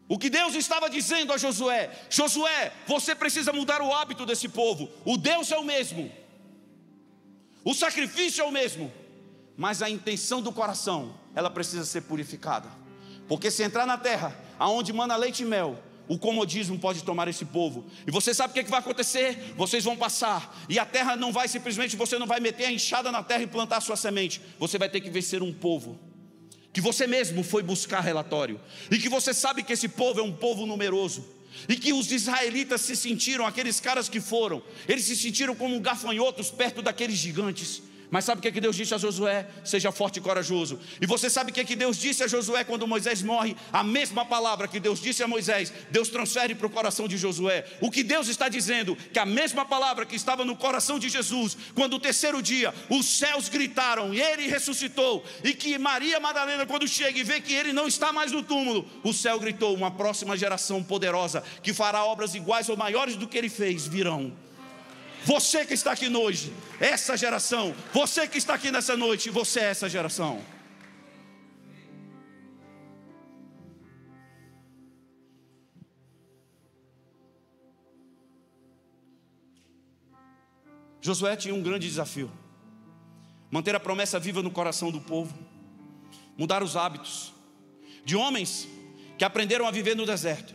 [0.07, 4.89] O que Deus estava dizendo a Josué: Josué, você precisa mudar o hábito desse povo.
[5.03, 6.11] O Deus é o mesmo,
[7.63, 8.93] o sacrifício é o mesmo,
[9.57, 12.69] mas a intenção do coração ela precisa ser purificada.
[13.27, 17.45] Porque se entrar na terra, aonde manda leite e mel, o comodismo pode tomar esse
[17.45, 17.85] povo.
[18.05, 19.53] E você sabe o que, é que vai acontecer?
[19.55, 20.65] Vocês vão passar.
[20.69, 23.47] E a terra não vai simplesmente, você não vai meter a enxada na terra e
[23.47, 24.41] plantar a sua semente.
[24.59, 25.99] Você vai ter que vencer um povo.
[26.71, 28.59] Que você mesmo foi buscar relatório.
[28.91, 31.25] E que você sabe que esse povo é um povo numeroso.
[31.69, 36.51] E que os israelitas se sentiram, aqueles caras que foram, eles se sentiram como gafanhotos
[36.51, 37.81] perto daqueles gigantes.
[38.11, 39.47] Mas sabe o que, é que Deus disse a Josué?
[39.63, 40.79] Seja forte e corajoso.
[41.01, 43.55] E você sabe o que, é que Deus disse a Josué quando Moisés morre?
[43.71, 47.65] A mesma palavra que Deus disse a Moisés, Deus transfere para o coração de Josué.
[47.81, 48.95] O que Deus está dizendo?
[48.95, 53.05] Que a mesma palavra que estava no coração de Jesus, quando o terceiro dia os
[53.05, 57.87] céus gritaram ele ressuscitou, e que Maria Madalena, quando chega e vê que ele não
[57.87, 62.69] está mais no túmulo, o céu gritou: uma próxima geração poderosa que fará obras iguais
[62.69, 64.33] ou maiores do que ele fez, virão.
[65.25, 69.63] Você que está aqui hoje, essa geração, você que está aqui nessa noite, você é
[69.63, 70.39] essa geração.
[81.01, 82.31] Josué tinha um grande desafio:
[83.49, 85.35] manter a promessa viva no coração do povo,
[86.37, 87.33] mudar os hábitos
[88.03, 88.67] de homens
[89.17, 90.53] que aprenderam a viver no deserto,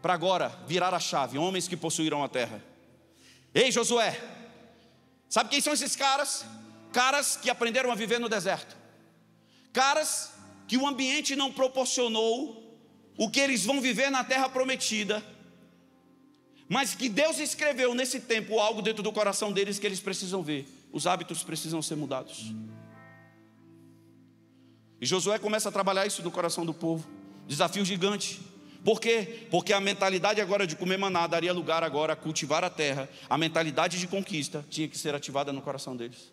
[0.00, 2.73] para agora virar a chave, homens que possuíram a terra.
[3.54, 4.20] Ei, Josué,
[5.28, 6.44] sabe quem são esses caras?
[6.92, 8.76] Caras que aprenderam a viver no deserto,
[9.72, 10.32] caras
[10.66, 12.62] que o ambiente não proporcionou
[13.16, 15.22] o que eles vão viver na terra prometida,
[16.68, 20.66] mas que Deus escreveu nesse tempo algo dentro do coração deles que eles precisam ver.
[20.92, 22.52] Os hábitos precisam ser mudados.
[25.00, 27.06] E Josué começa a trabalhar isso no coração do povo.
[27.46, 28.40] Desafio gigante.
[28.84, 29.46] Por quê?
[29.50, 33.08] Porque a mentalidade agora de comer maná daria lugar agora a cultivar a terra.
[33.30, 36.30] A mentalidade de conquista tinha que ser ativada no coração deles.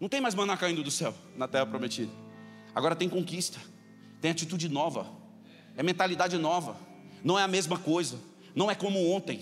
[0.00, 2.10] Não tem mais maná caindo do céu na terra prometida.
[2.74, 3.60] Agora tem conquista,
[4.20, 5.06] tem atitude nova,
[5.76, 6.76] é mentalidade nova.
[7.22, 8.18] Não é a mesma coisa,
[8.54, 9.40] não é como ontem.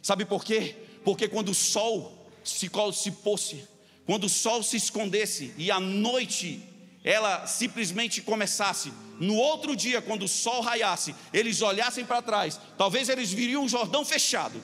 [0.00, 0.76] Sabe por quê?
[1.04, 3.68] Porque quando o sol se, se
[4.06, 6.69] quando o sol se escondesse e a noite
[7.02, 13.08] ela simplesmente começasse, no outro dia, quando o sol raiasse, eles olhassem para trás, talvez
[13.08, 14.62] eles viriam um Jordão fechado,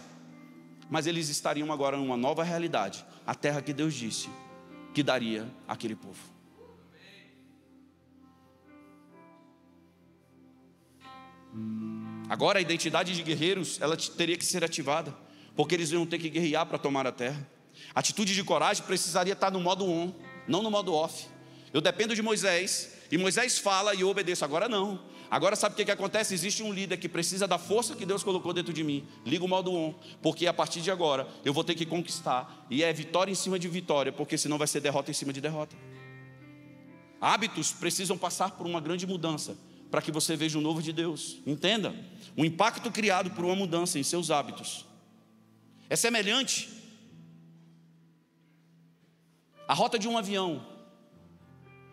[0.90, 4.28] mas eles estariam agora numa nova realidade, a terra que Deus disse
[4.94, 6.36] que daria àquele povo.
[12.28, 15.14] Agora a identidade de guerreiros, ela teria que ser ativada,
[15.54, 17.48] porque eles iam ter que guerrear para tomar a terra.
[17.94, 20.12] A atitude de coragem precisaria estar no modo on,
[20.46, 21.28] não no modo off.
[21.76, 24.42] Eu dependo de Moisés, e Moisés fala e eu obedeço.
[24.42, 24.98] Agora não.
[25.30, 26.32] Agora sabe o que, que acontece?
[26.32, 29.06] Existe um líder que precisa da força que Deus colocou dentro de mim.
[29.26, 32.66] Liga o modo on, porque a partir de agora eu vou ter que conquistar.
[32.70, 35.40] E é vitória em cima de vitória, porque senão vai ser derrota em cima de
[35.42, 35.76] derrota.
[37.20, 39.54] Hábitos precisam passar por uma grande mudança
[39.90, 41.36] para que você veja o novo de Deus.
[41.46, 41.94] Entenda?
[42.34, 44.86] O impacto criado por uma mudança em seus hábitos
[45.90, 46.70] é semelhante
[49.68, 50.74] à rota de um avião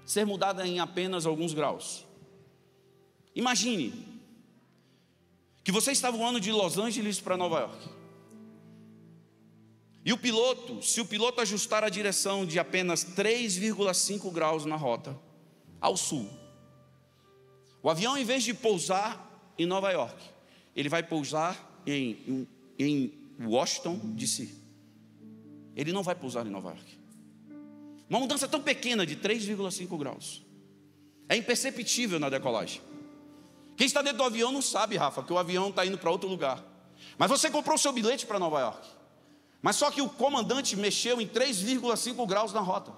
[0.06, 2.06] ser mudada em apenas alguns graus.
[3.36, 3.94] Imagine
[5.63, 7.89] que você está voando de Los Angeles para Nova York.
[10.06, 15.18] E o piloto, se o piloto ajustar a direção de apenas 3,5 graus na rota
[15.80, 16.30] ao sul,
[17.82, 20.21] o avião, em vez de pousar em Nova York,
[20.75, 24.50] ele vai pousar em, em, em Washington, D.C.
[25.75, 27.02] Ele não vai pousar em Nova York.
[28.10, 30.43] Uma mudança tão pequena de 3,5 graus.
[31.29, 32.81] É imperceptível na decolagem.
[33.75, 36.29] Quem está dentro do avião não sabe, Rafa, que o avião está indo para outro
[36.29, 36.63] lugar.
[37.17, 38.87] Mas você comprou o seu bilhete para Nova York.
[39.62, 42.93] Mas só que o comandante mexeu em 3,5 graus na rota.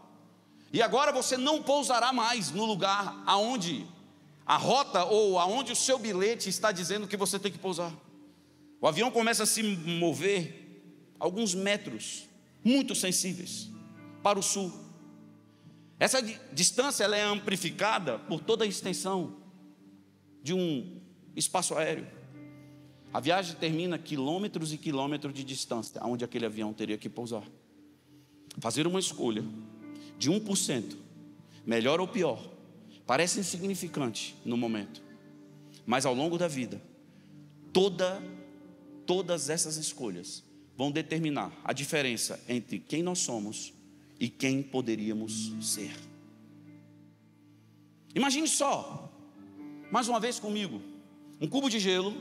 [0.73, 3.85] E agora você não pousará mais no lugar aonde
[4.45, 7.93] a rota ou aonde o seu bilhete está dizendo que você tem que pousar.
[8.81, 10.83] O avião começa a se mover
[11.19, 12.27] alguns metros,
[12.63, 13.69] muito sensíveis,
[14.21, 14.84] para o sul.
[15.99, 16.21] Essa
[16.51, 19.37] distância ela é amplificada por toda a extensão
[20.43, 21.01] de um
[21.35, 22.07] espaço aéreo.
[23.13, 27.43] A viagem termina quilômetros e quilômetros de distância, onde aquele avião teria que pousar.
[28.59, 29.43] Fazer uma escolha
[30.17, 30.97] de 1%,
[31.65, 32.45] melhor ou pior,
[33.05, 35.01] parece insignificante no momento,
[35.85, 36.81] mas ao longo da vida,
[37.71, 38.21] toda,
[39.05, 40.43] todas essas escolhas
[40.75, 43.73] vão determinar a diferença entre quem nós somos
[44.19, 45.95] e quem poderíamos ser.
[48.13, 49.11] Imagine só,
[49.91, 50.81] mais uma vez comigo,
[51.39, 52.15] um cubo de gelo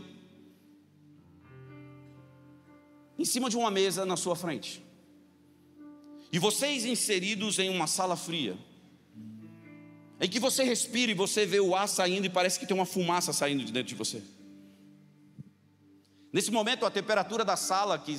[3.19, 4.83] em cima de uma mesa na sua frente.
[6.33, 8.59] E vocês inseridos em uma sala fria,
[10.21, 12.87] em que você respira e você vê o ar saindo e parece que tem uma
[12.87, 14.21] fumaça saindo de dentro de você.
[16.33, 18.17] Nesse momento, a temperatura da sala que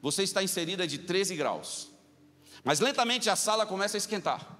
[0.00, 1.91] você está inserida é de 13 graus.
[2.64, 4.58] Mas lentamente a sala começa a esquentar.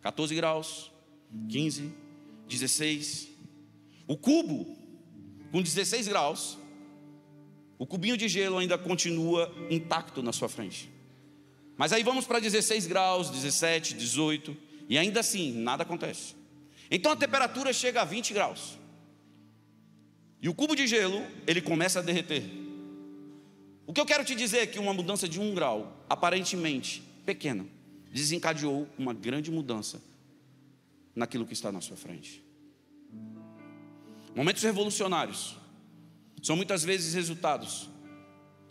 [0.00, 0.90] 14 graus,
[1.48, 1.92] 15,
[2.48, 3.28] 16.
[4.06, 4.76] O cubo,
[5.50, 6.58] com 16 graus,
[7.78, 10.90] o cubinho de gelo ainda continua intacto na sua frente.
[11.76, 14.56] Mas aí vamos para 16 graus, 17, 18,
[14.88, 16.34] e ainda assim nada acontece.
[16.90, 18.78] Então a temperatura chega a 20 graus.
[20.40, 22.42] E o cubo de gelo, ele começa a derreter.
[23.86, 27.66] O que eu quero te dizer é que uma mudança de um grau, aparentemente pequena,
[28.12, 30.02] desencadeou uma grande mudança
[31.14, 32.42] naquilo que está na sua frente.
[34.34, 35.56] Momentos revolucionários
[36.42, 37.88] são muitas vezes resultados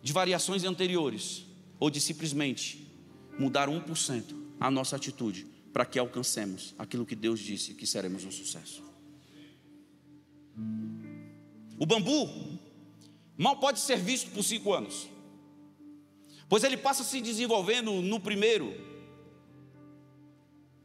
[0.02, 1.45] de variações anteriores
[1.80, 2.88] ou de simplesmente
[3.38, 8.32] mudar 1% a nossa atitude para que alcancemos aquilo que Deus disse que seremos um
[8.32, 8.84] sucesso.
[11.80, 12.60] O bambu
[13.38, 15.08] mal pode ser visto por cinco anos,
[16.52, 18.76] pois ele passa se desenvolvendo no primeiro,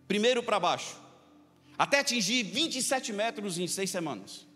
[0.07, 0.97] primeiro para baixo,
[1.77, 4.47] até atingir 27 metros em seis semanas.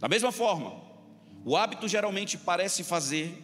[0.00, 0.82] Da mesma forma,
[1.44, 3.40] o hábito geralmente parece fazer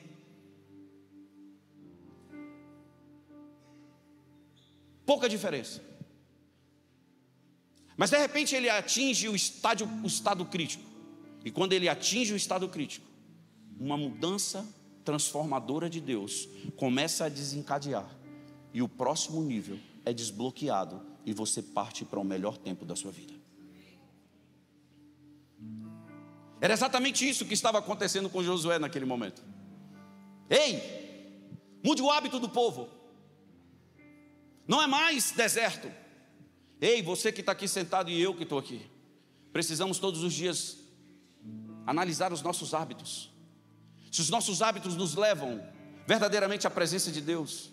[5.07, 5.81] pouca diferença.
[7.97, 10.83] Mas de repente ele atinge o, estádio, o estado crítico.
[11.45, 13.08] E quando ele atinge o estado crítico,
[13.79, 14.67] uma mudança
[15.05, 18.09] transformadora de Deus começa a desencadear.
[18.73, 23.11] E o próximo nível é desbloqueado e você parte para o melhor tempo da sua
[23.11, 23.35] vida.
[26.61, 29.43] Era exatamente isso que estava acontecendo com Josué naquele momento.
[30.51, 30.83] Ei,
[31.85, 32.89] mude o hábito do povo.
[34.67, 35.91] Não é mais deserto.
[36.81, 38.83] Ei, você que está aqui sentado e eu que estou aqui.
[39.53, 40.79] Precisamos todos os dias
[41.87, 43.31] analisar os nossos hábitos.
[44.11, 45.61] Se os nossos hábitos nos levam
[46.09, 47.71] verdadeiramente à presença de Deus.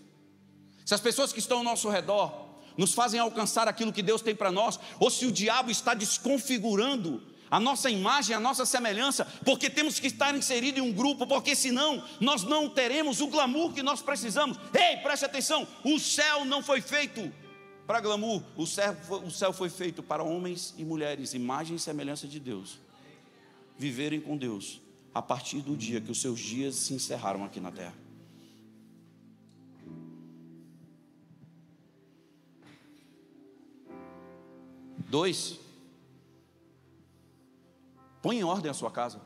[0.86, 4.36] Se as pessoas que estão ao nosso redor nos fazem alcançar aquilo que Deus tem
[4.36, 9.70] para nós, ou se o diabo está desconfigurando a nossa imagem, a nossa semelhança, porque
[9.70, 13.82] temos que estar inserido em um grupo, porque senão nós não teremos o glamour que
[13.82, 14.60] nós precisamos.
[14.74, 17.32] Ei, preste atenção: o céu não foi feito
[17.88, 22.28] para glamour, o céu, o céu foi feito para homens e mulheres, imagem e semelhança
[22.28, 22.80] de Deus,
[23.78, 24.82] viverem com Deus
[25.16, 27.96] a partir do dia que os seus dias se encerraram aqui na terra.
[35.10, 35.60] Dois,
[38.26, 39.22] Põe em ordem a sua casa.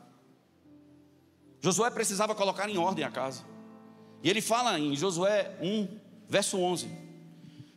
[1.58, 3.42] Josué precisava colocar em ordem a casa.
[4.22, 6.86] E ele fala em Josué 1, verso 11: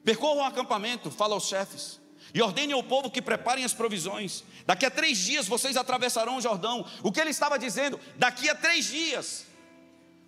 [0.04, 1.98] Percorram o acampamento, fala aos chefes,
[2.34, 4.44] e ordene ao povo que preparem as provisões.
[4.66, 6.86] Daqui a três dias vocês atravessarão o Jordão.
[7.04, 8.00] O que ele estava dizendo?
[8.16, 9.46] Daqui a três dias,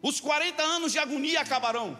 [0.01, 1.97] os 40 anos de agonia acabarão.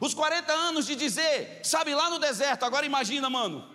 [0.00, 3.70] Os 40 anos de dizer, sabe, lá no deserto, agora imagina, mano.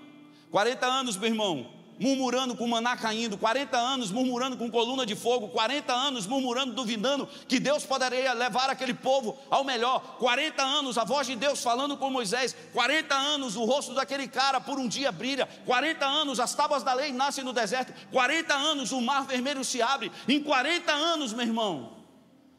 [0.51, 5.49] 40 anos, meu irmão, murmurando com maná caindo, 40 anos murmurando com coluna de fogo,
[5.49, 11.03] 40 anos murmurando, duvidando que Deus poderia levar aquele povo ao melhor, 40 anos a
[11.03, 15.11] voz de Deus falando com Moisés, 40 anos o rosto daquele cara por um dia
[15.11, 19.63] brilha, 40 anos as tábuas da lei nascem no deserto, 40 anos o mar vermelho
[19.63, 21.97] se abre, em 40 anos, meu irmão,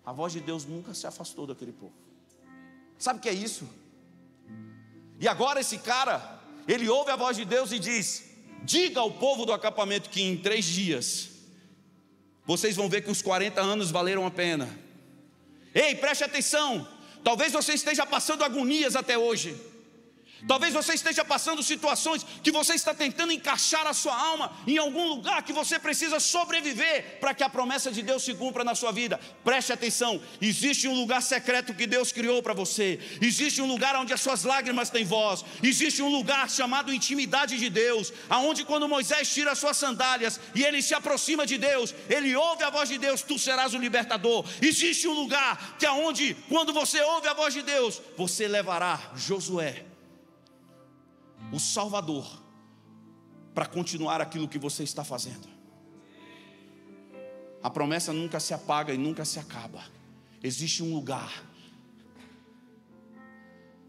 [0.04, 1.92] a voz de Deus nunca se afastou daquele povo.
[2.98, 3.68] Sabe o que é isso?
[5.20, 8.27] E agora esse cara, ele ouve a voz de Deus e diz:
[8.62, 11.30] Diga ao povo do acampamento que em três dias
[12.44, 14.68] vocês vão ver que os 40 anos valeram a pena.
[15.74, 16.88] Ei, preste atenção.
[17.22, 19.54] Talvez você esteja passando agonias até hoje.
[20.46, 25.08] Talvez você esteja passando situações que você está tentando encaixar a sua alma em algum
[25.08, 28.92] lugar que você precisa sobreviver para que a promessa de Deus se cumpra na sua
[28.92, 29.18] vida.
[29.42, 34.12] Preste atenção: existe um lugar secreto que Deus criou para você, existe um lugar onde
[34.12, 39.32] as suas lágrimas têm voz, existe um lugar chamado intimidade de Deus, aonde quando Moisés
[39.32, 42.98] tira as suas sandálias e ele se aproxima de Deus, ele ouve a voz de
[42.98, 44.44] Deus, tu serás o libertador.
[44.62, 49.87] Existe um lugar que aonde quando você ouve a voz de Deus, você levará Josué
[51.52, 52.26] o Salvador
[53.54, 55.48] para continuar aquilo que você está fazendo.
[57.62, 59.82] A promessa nunca se apaga e nunca se acaba.
[60.42, 61.44] Existe um lugar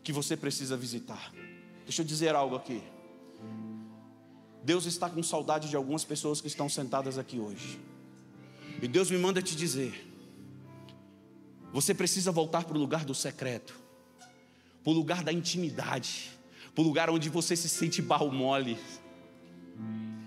[0.04, 1.32] que você precisa visitar.
[1.84, 2.82] Deixa eu dizer algo aqui.
[4.64, 7.80] Deus está com saudade de algumas pessoas que estão sentadas aqui hoje.
[8.82, 10.12] E Deus me manda te dizer:
[11.72, 13.80] você precisa voltar para o lugar do secreto,
[14.84, 16.39] para o lugar da intimidade
[16.74, 18.78] para o lugar onde você se sente barro mole.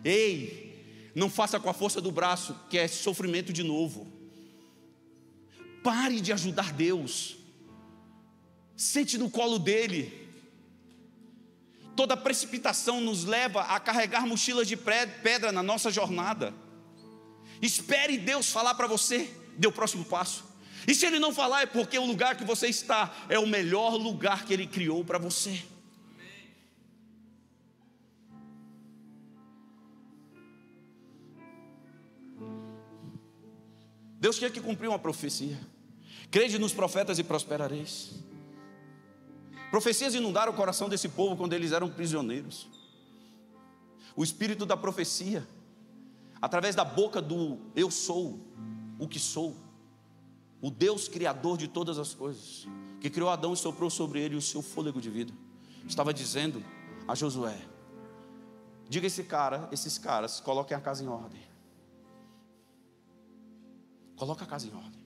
[0.04, 4.10] Ei, não faça com a força do braço, que é sofrimento de novo.
[5.82, 7.36] Pare de ajudar Deus.
[8.76, 10.20] Sente no colo dele.
[11.94, 16.54] Toda precipitação nos leva a carregar mochilas de pedra na nossa jornada.
[17.60, 20.44] Espere Deus falar para você, dê o próximo passo.
[20.86, 23.94] E se Ele não falar, é porque o lugar que você está é o melhor
[23.94, 25.62] lugar que Ele criou para você.
[34.22, 35.58] Deus tinha que cumprir uma profecia.
[36.30, 38.12] Crede nos profetas e prosperareis.
[39.68, 42.68] Profecias inundaram o coração desse povo quando eles eram prisioneiros.
[44.14, 45.44] O espírito da profecia,
[46.40, 48.38] através da boca do eu sou,
[48.96, 49.56] o que sou,
[50.60, 52.68] o Deus criador de todas as coisas,
[53.00, 55.32] que criou Adão e soprou sobre ele o seu fôlego de vida,
[55.84, 56.64] estava dizendo
[57.08, 57.60] a Josué:
[58.88, 61.51] diga esse cara, esses caras, coloquem a casa em ordem.
[64.22, 65.00] Coloca a casa em ordem.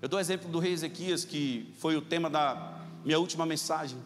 [0.00, 3.96] Eu dou exemplo do rei Ezequias, que foi o tema da minha última mensagem.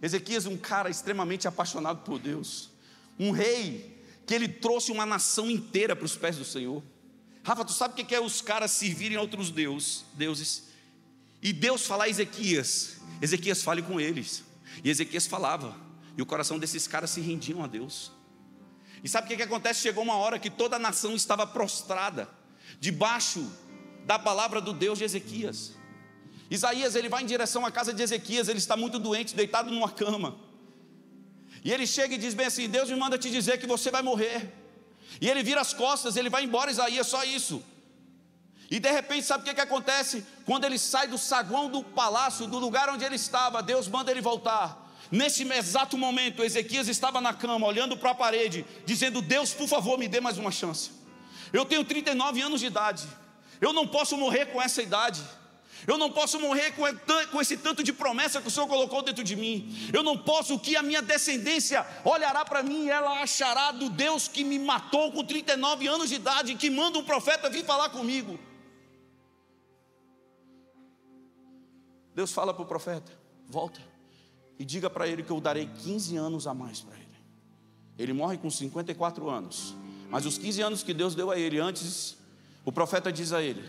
[0.00, 2.70] Ezequias, um cara extremamente apaixonado por Deus,
[3.18, 6.84] um rei que ele trouxe uma nação inteira para os pés do Senhor.
[7.42, 10.68] Rafa, tu sabe o que é os caras servirem a outros deus, deuses?
[11.42, 14.44] E Deus falar a Ezequias, Ezequias fale com eles.
[14.84, 15.76] E Ezequias falava,
[16.16, 18.19] e o coração desses caras se rendiam a Deus.
[19.02, 19.80] E sabe o que, que acontece?
[19.80, 22.28] Chegou uma hora que toda a nação estava prostrada,
[22.78, 23.50] debaixo
[24.04, 25.72] da palavra do Deus de Ezequias.
[26.50, 29.88] Isaías ele vai em direção à casa de Ezequias, ele está muito doente, deitado numa
[29.90, 30.38] cama.
[31.64, 34.02] E ele chega e diz bem assim: Deus me manda te dizer que você vai
[34.02, 34.52] morrer.
[35.20, 37.62] E ele vira as costas, ele vai embora, Isaías, só isso.
[38.70, 40.24] E de repente, sabe o que, que acontece?
[40.44, 44.20] Quando ele sai do saguão do palácio, do lugar onde ele estava, Deus manda ele
[44.20, 44.89] voltar.
[45.10, 49.98] Nesse exato momento, Ezequias estava na cama, olhando para a parede, dizendo: Deus, por favor,
[49.98, 50.92] me dê mais uma chance.
[51.52, 53.08] Eu tenho 39 anos de idade,
[53.60, 55.20] eu não posso morrer com essa idade.
[55.86, 56.74] Eu não posso morrer
[57.32, 59.74] com esse tanto de promessa que o Senhor colocou dentro de mim.
[59.94, 64.28] Eu não posso, que a minha descendência olhará para mim e ela achará do Deus
[64.28, 68.38] que me matou com 39 anos de idade, que manda um profeta vir falar comigo.
[72.14, 73.10] Deus fala para o profeta:
[73.48, 73.89] volta
[74.60, 77.06] e diga para ele que eu darei 15 anos a mais para ele.
[77.98, 79.74] Ele morre com 54 anos,
[80.10, 82.18] mas os 15 anos que Deus deu a ele antes,
[82.62, 83.66] o profeta diz a ele: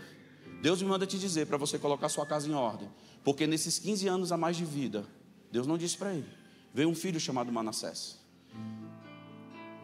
[0.60, 2.90] Deus me manda te dizer para você colocar sua casa em ordem,
[3.24, 5.06] porque nesses 15 anos a mais de vida,
[5.50, 6.28] Deus não disse para ele,
[6.74, 8.18] veio um filho chamado Manassés.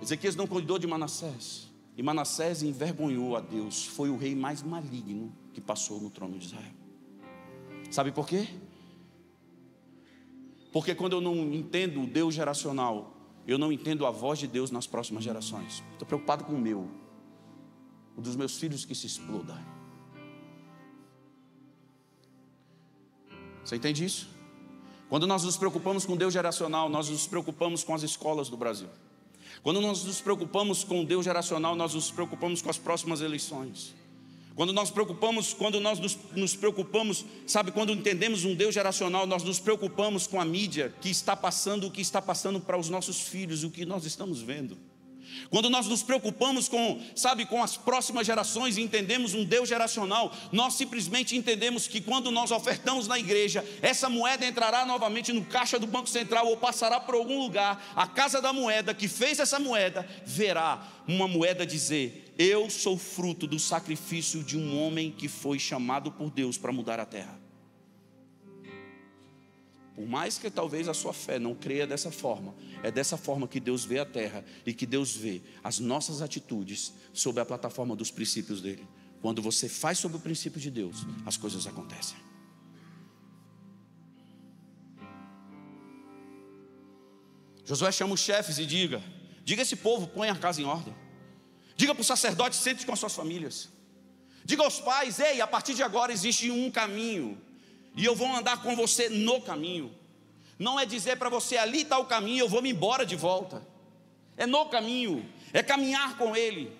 [0.02, 5.34] Ezequias não cuidou de Manassés, e Manassés envergonhou a Deus, foi o rei mais maligno
[5.54, 6.74] que passou no trono de Israel.
[7.90, 8.46] Sabe por quê?
[10.72, 13.14] Porque quando eu não entendo o Deus geracional,
[13.46, 15.82] eu não entendo a voz de Deus nas próximas gerações.
[15.92, 16.88] Estou preocupado com o meu,
[18.16, 19.56] o dos meus filhos que se exploda.
[23.64, 24.28] Você entende isso?
[25.08, 28.88] Quando nós nos preocupamos com Deus geracional, nós nos preocupamos com as escolas do Brasil.
[29.62, 33.94] Quando nós nos preocupamos com Deus geracional, nós nos preocupamos com as próximas eleições.
[34.58, 39.44] Quando nós preocupamos, quando nós nos, nos, preocupamos, sabe, quando entendemos um Deus geracional, nós
[39.44, 43.20] nos preocupamos com a mídia que está passando o que está passando para os nossos
[43.20, 44.76] filhos, o que nós estamos vendo.
[45.50, 50.34] Quando nós nos preocupamos com, sabe, com as próximas gerações e entendemos um Deus geracional,
[50.52, 55.78] nós simplesmente entendemos que quando nós ofertamos na igreja, essa moeda entrará novamente no caixa
[55.78, 59.58] do Banco Central ou passará por algum lugar, a casa da moeda que fez essa
[59.58, 65.58] moeda verá uma moeda dizer: Eu sou fruto do sacrifício de um homem que foi
[65.58, 67.47] chamado por Deus para mudar a terra.
[69.98, 73.58] Por mais que talvez a sua fé não creia dessa forma, é dessa forma que
[73.58, 78.08] Deus vê a terra e que Deus vê as nossas atitudes sob a plataforma dos
[78.08, 78.86] princípios dele.
[79.20, 82.16] Quando você faz sob o princípio de Deus, as coisas acontecem.
[87.64, 89.02] Josué chama os chefes e diga:
[89.42, 90.94] diga esse povo, põe a casa em ordem.
[91.76, 93.68] Diga para o sacerdote, sente com as suas famílias.
[94.44, 97.47] Diga aos pais: ei, a partir de agora existe um caminho
[97.98, 99.92] e eu vou andar com você no caminho.
[100.56, 103.66] Não é dizer para você ali está o caminho, eu vou me embora de volta.
[104.36, 106.72] É no caminho, é caminhar com Ele.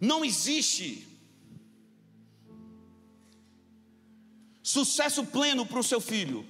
[0.00, 1.06] Não existe
[4.62, 6.46] sucesso pleno para o seu filho,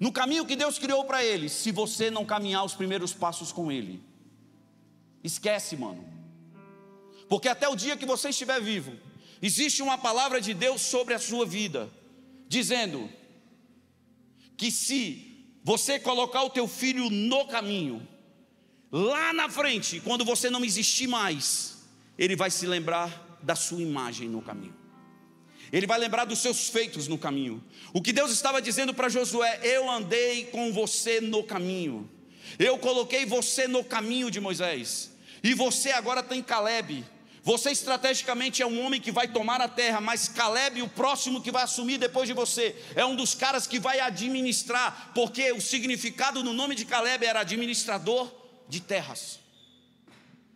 [0.00, 3.70] no caminho que Deus criou para ele, se você não caminhar os primeiros passos com
[3.70, 4.02] Ele.
[5.22, 6.21] Esquece, mano.
[7.32, 8.92] Porque até o dia que você estiver vivo,
[9.40, 11.90] existe uma palavra de Deus sobre a sua vida,
[12.46, 13.08] dizendo
[14.54, 18.06] que se você colocar o teu filho no caminho,
[18.90, 21.78] lá na frente, quando você não existir mais,
[22.18, 24.76] ele vai se lembrar da sua imagem no caminho.
[25.72, 27.64] Ele vai lembrar dos seus feitos no caminho.
[27.94, 32.10] O que Deus estava dizendo para Josué: Eu andei com você no caminho.
[32.58, 35.12] Eu coloquei você no caminho de Moisés.
[35.42, 37.06] E você agora tem Caleb.
[37.44, 41.50] Você estrategicamente é um homem que vai tomar a terra, mas Caleb, o próximo que
[41.50, 46.44] vai assumir depois de você, é um dos caras que vai administrar, porque o significado
[46.44, 48.32] no nome de Caleb era administrador
[48.68, 49.40] de terras.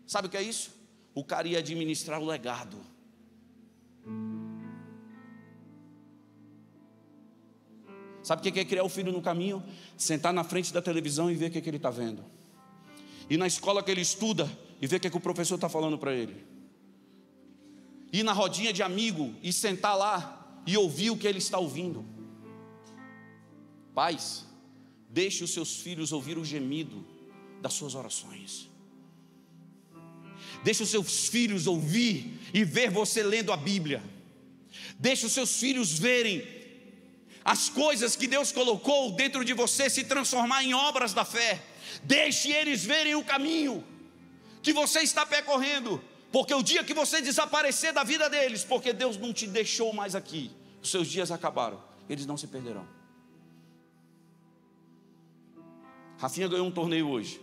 [0.07, 0.71] Sabe o que é isso?
[1.13, 2.79] O cara ia administrar o legado.
[8.23, 9.63] Sabe o que é criar o filho no caminho?
[9.97, 12.25] Sentar na frente da televisão e ver o que, é que ele está vendo.
[13.29, 14.49] E na escola que ele estuda,
[14.81, 16.56] e ver o que, é que o professor está falando para ele.
[18.13, 22.05] Ir na rodinha de amigo e sentar lá e ouvir o que ele está ouvindo.
[23.95, 24.45] Pais,
[25.09, 27.05] deixe os seus filhos ouvir o gemido
[27.61, 28.69] das suas orações.
[30.63, 34.03] Deixe os seus filhos ouvir e ver você lendo a Bíblia.
[34.99, 36.47] Deixe os seus filhos verem
[37.45, 41.63] as coisas que Deus colocou dentro de você se transformar em obras da fé.
[42.03, 43.85] Deixe eles verem o caminho
[44.63, 46.03] que você está percorrendo,
[46.33, 50.15] porque o dia que você desaparecer da vida deles, porque Deus não te deixou mais
[50.15, 50.51] aqui,
[50.83, 52.87] os seus dias acabaram, eles não se perderão.
[56.19, 57.41] Rafinha ganhou um torneio hoje.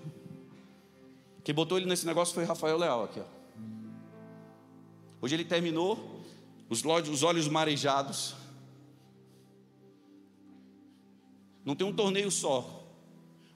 [1.43, 3.19] Quem botou ele nesse negócio foi Rafael Leal aqui.
[3.19, 3.25] Ó.
[5.21, 6.21] Hoje ele terminou,
[6.69, 8.35] os olhos, os olhos marejados.
[11.63, 12.83] Não tem um torneio só.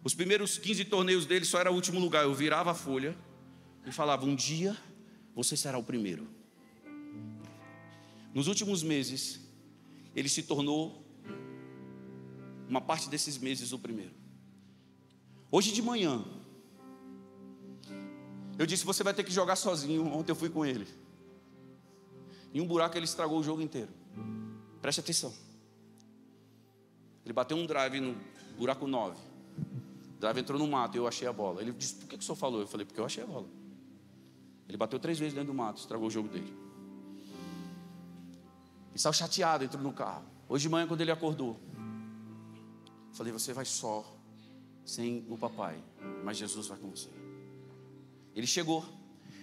[0.04, 2.24] Os primeiros 15 torneios dele só era o último lugar.
[2.24, 3.18] Eu virava a folha
[3.86, 4.78] e falava: Um dia
[5.38, 6.28] você será o primeiro.
[8.34, 9.40] Nos últimos meses,
[10.16, 11.06] ele se tornou,
[12.68, 14.16] uma parte desses meses, o primeiro.
[15.52, 16.26] Hoje de manhã,
[18.58, 20.08] eu disse: Você vai ter que jogar sozinho.
[20.08, 20.88] Ontem eu fui com ele.
[22.52, 23.92] Em um buraco ele estragou o jogo inteiro.
[24.82, 25.32] Preste atenção.
[27.24, 28.18] Ele bateu um drive no
[28.58, 29.16] buraco 9.
[29.16, 31.62] O drive entrou no mato e eu achei a bola.
[31.62, 32.62] Ele disse: Por que, que o senhor falou?
[32.62, 33.67] Eu falei: Porque eu achei a bola.
[34.68, 36.56] Ele bateu três vezes dentro do mato, estragou o jogo dele.
[38.94, 40.26] E saiu chateado, entrou no carro.
[40.50, 41.60] Hoje de manhã, quando ele acordou,
[43.14, 44.06] falei: Você vai só,
[44.86, 45.82] sem o papai,
[46.24, 47.10] mas Jesus vai com você.
[48.36, 48.86] Ele chegou,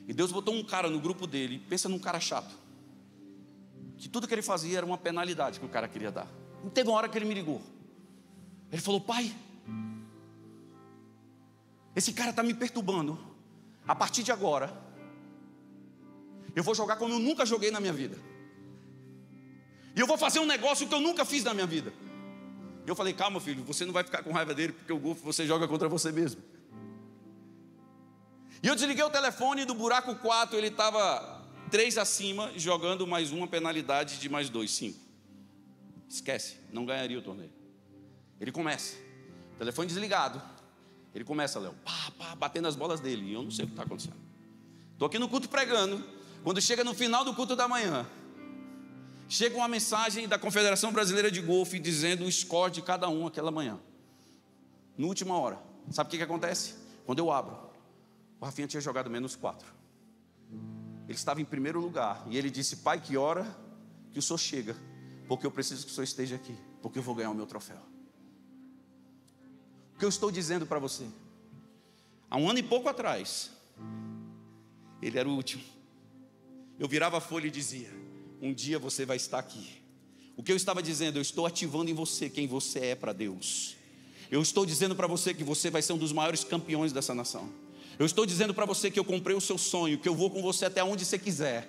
[0.07, 1.59] e Deus botou um cara no grupo dele.
[1.69, 2.55] Pensa num cara chato,
[3.97, 6.29] que tudo que ele fazia era uma penalidade que o cara queria dar.
[6.63, 7.63] Não teve uma hora que ele me ligou.
[8.71, 9.35] Ele falou: Pai,
[11.95, 13.19] esse cara está me perturbando.
[13.87, 14.73] A partir de agora,
[16.55, 18.17] eu vou jogar como eu nunca joguei na minha vida.
[19.97, 21.93] E eu vou fazer um negócio que eu nunca fiz na minha vida.
[22.87, 25.47] Eu falei, calma, filho, você não vai ficar com raiva dele, porque o golfe você
[25.47, 26.43] joga contra você mesmo.
[28.63, 33.47] E eu desliguei o telefone do buraco 4, ele estava três acima, jogando mais uma
[33.47, 34.99] penalidade de mais dois, cinco.
[36.09, 37.53] Esquece, não ganharia o torneio.
[38.41, 38.97] Ele começa,
[39.59, 40.41] telefone desligado.
[41.15, 43.31] Ele começa, Léo, pá, pá, batendo as bolas dele.
[43.31, 44.17] E eu não sei o que está acontecendo.
[44.93, 46.05] Estou aqui no culto pregando.
[46.45, 48.07] Quando chega no final do culto da manhã,
[49.27, 53.51] chega uma mensagem da Confederação Brasileira de Golfe dizendo o score de cada um aquela
[53.51, 53.81] manhã.
[54.97, 55.59] Na última hora.
[55.91, 56.75] Sabe o que, que acontece?
[57.07, 57.59] Quando eu abro,
[58.39, 59.67] o Rafinha tinha jogado menos quatro.
[61.07, 62.23] Ele estava em primeiro lugar.
[62.29, 63.47] E ele disse: Pai, que hora
[64.13, 64.77] que o senhor chega?
[65.27, 66.55] Porque eu preciso que o senhor esteja aqui.
[66.83, 67.79] Porque eu vou ganhar o meu troféu.
[69.95, 71.07] O que eu estou dizendo para você?
[72.31, 73.51] Há um ano e pouco atrás,
[75.01, 75.63] ele era o último.
[76.79, 77.91] Eu virava a folha e dizia:
[78.41, 79.83] Um dia você vai estar aqui.
[80.37, 83.77] O que eu estava dizendo, eu estou ativando em você quem você é para Deus.
[84.31, 87.49] Eu estou dizendo para você que você vai ser um dos maiores campeões dessa nação.
[87.99, 90.43] Eu estou dizendo para você que eu comprei o seu sonho, que eu vou com
[90.43, 91.69] você até onde você quiser.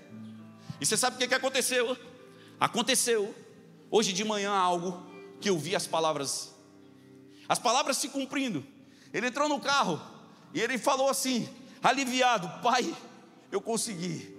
[0.82, 1.96] E você sabe o que, que aconteceu?
[2.60, 3.34] Aconteceu
[3.92, 5.06] hoje de manhã algo
[5.40, 6.54] que eu vi as palavras,
[7.48, 8.66] as palavras se cumprindo.
[9.14, 10.02] Ele entrou no carro
[10.54, 11.48] e ele falou assim,
[11.84, 12.96] aliviado: Pai,
[13.52, 14.35] eu consegui.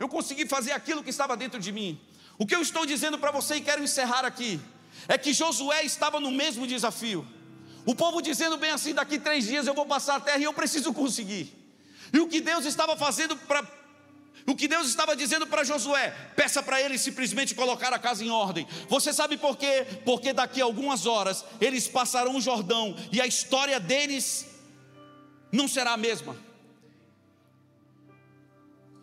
[0.00, 2.00] Eu consegui fazer aquilo que estava dentro de mim.
[2.38, 4.58] O que eu estou dizendo para você e quero encerrar aqui
[5.06, 7.26] é que Josué estava no mesmo desafio.
[7.84, 10.54] O povo dizendo bem assim: daqui três dias eu vou passar a terra e eu
[10.54, 11.54] preciso conseguir.
[12.14, 13.62] E o que Deus estava fazendo para.
[14.46, 18.30] O que Deus estava dizendo para Josué, peça para ele simplesmente colocar a casa em
[18.30, 18.66] ordem.
[18.88, 19.86] Você sabe por quê?
[20.02, 24.46] Porque daqui a algumas horas eles passarão o Jordão e a história deles
[25.52, 26.34] não será a mesma.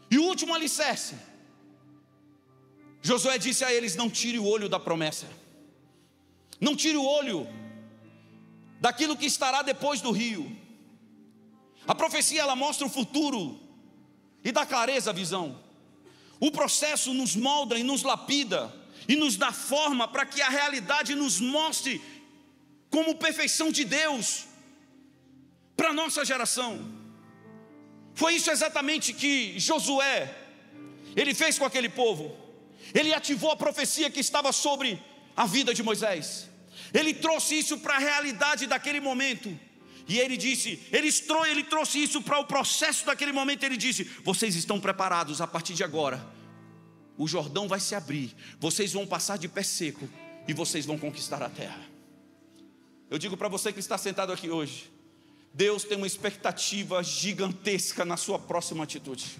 [0.09, 1.15] E o último alicerce
[3.01, 5.27] Josué disse a eles: Não tire o olho da promessa,
[6.59, 7.47] não tire o olho
[8.81, 10.55] daquilo que estará depois do rio.
[11.87, 13.59] A profecia ela mostra o futuro
[14.43, 15.63] e dá clareza à visão.
[16.39, 18.73] O processo nos molda e nos lapida
[19.07, 22.01] e nos dá forma para que a realidade nos mostre
[22.89, 24.45] como perfeição de Deus
[25.77, 26.96] para a nossa geração.
[28.17, 30.33] Foi isso exatamente que Josué
[31.15, 32.35] ele fez com aquele povo.
[32.91, 34.99] Ele ativou a profecia que estava sobre
[35.35, 36.49] a vida de Moisés.
[36.91, 39.55] Ele trouxe isso para a realidade daquele momento.
[40.07, 41.09] E ele disse, ele,
[41.51, 43.63] ele trouxe isso para o processo daquele momento.
[43.63, 46.25] Ele disse: Vocês estão preparados a partir de agora.
[47.19, 50.09] O Jordão vai se abrir, vocês vão passar de pé seco
[50.47, 51.85] e vocês vão conquistar a terra.
[53.11, 54.89] Eu digo para você que está sentado aqui hoje:
[55.57, 59.39] Deus tem uma expectativa gigantesca na sua próxima atitude.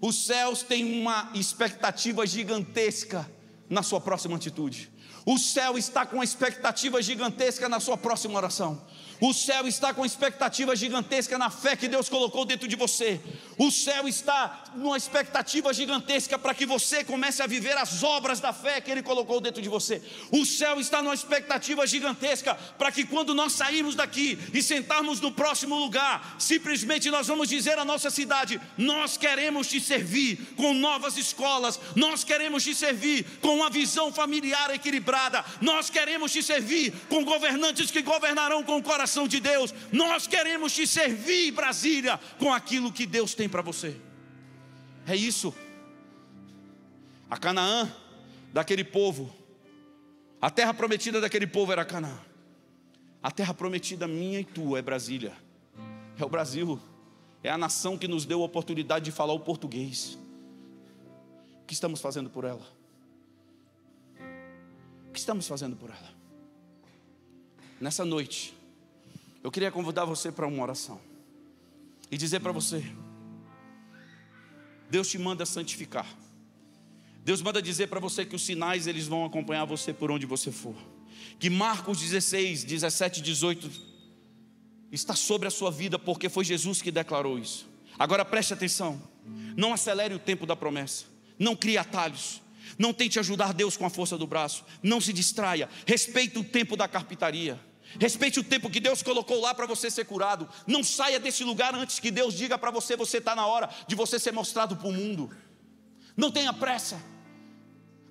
[0.00, 3.30] Os céus têm uma expectativa gigantesca
[3.70, 4.90] na sua próxima atitude.
[5.24, 8.84] O céu está com uma expectativa gigantesca na sua próxima oração.
[9.20, 13.20] O céu está com expectativa gigantesca na fé que Deus colocou dentro de você.
[13.58, 18.52] O céu está numa expectativa gigantesca para que você comece a viver as obras da
[18.52, 20.00] fé que Ele colocou dentro de você.
[20.30, 25.32] O céu está numa expectativa gigantesca para que quando nós sairmos daqui e sentarmos no
[25.32, 31.16] próximo lugar, simplesmente nós vamos dizer à nossa cidade: Nós queremos te servir com novas
[31.16, 37.24] escolas, nós queremos te servir com uma visão familiar equilibrada, nós queremos te servir com
[37.24, 39.72] governantes que governarão com o coração coração de Deus.
[39.90, 43.96] Nós queremos te servir, Brasília, com aquilo que Deus tem para você.
[45.06, 45.54] É isso.
[47.30, 47.90] A Canaã
[48.52, 49.34] daquele povo,
[50.40, 52.18] a terra prometida daquele povo era Canaã.
[53.22, 55.32] A terra prometida minha e tua é Brasília.
[56.18, 56.78] É o Brasil.
[57.42, 60.18] É a nação que nos deu a oportunidade de falar o português.
[61.62, 62.66] O que estamos fazendo por ela?
[65.08, 66.18] O que estamos fazendo por ela?
[67.80, 68.57] Nessa noite,
[69.48, 71.00] eu queria convidar você para uma oração
[72.10, 72.84] e dizer para você:
[74.90, 76.06] Deus te manda santificar.
[77.24, 80.52] Deus manda dizer para você que os sinais eles vão acompanhar você por onde você
[80.52, 80.76] for.
[81.38, 83.70] Que Marcos 16, 17 18
[84.92, 87.66] está sobre a sua vida porque foi Jesus que declarou isso.
[87.98, 89.00] Agora preste atenção.
[89.56, 91.06] Não acelere o tempo da promessa.
[91.38, 92.42] Não crie atalhos.
[92.78, 94.62] Não tente ajudar Deus com a força do braço.
[94.82, 95.70] Não se distraia.
[95.86, 97.58] Respeite o tempo da carpintaria.
[97.98, 100.48] Respeite o tempo que Deus colocou lá para você ser curado.
[100.66, 103.94] Não saia desse lugar antes que Deus diga para você: você está na hora de
[103.94, 105.30] você ser mostrado para o mundo.
[106.16, 107.00] Não tenha pressa.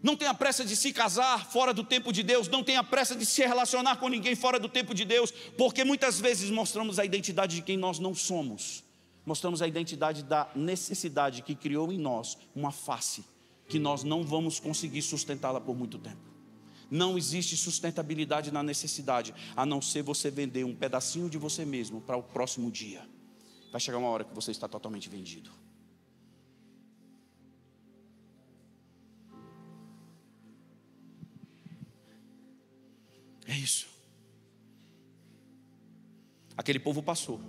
[0.01, 2.47] Não tenha pressa de se casar fora do tempo de Deus.
[2.47, 5.31] Não tenha pressa de se relacionar com ninguém fora do tempo de Deus.
[5.57, 8.83] Porque muitas vezes mostramos a identidade de quem nós não somos.
[9.25, 13.25] Mostramos a identidade da necessidade que criou em nós uma face
[13.67, 16.36] que nós não vamos conseguir sustentá-la por muito tempo.
[16.89, 22.01] Não existe sustentabilidade na necessidade, a não ser você vender um pedacinho de você mesmo
[22.01, 23.07] para o próximo dia.
[23.71, 25.51] Vai chegar uma hora que você está totalmente vendido.
[33.45, 33.87] É isso.
[36.55, 37.39] Aquele povo passou.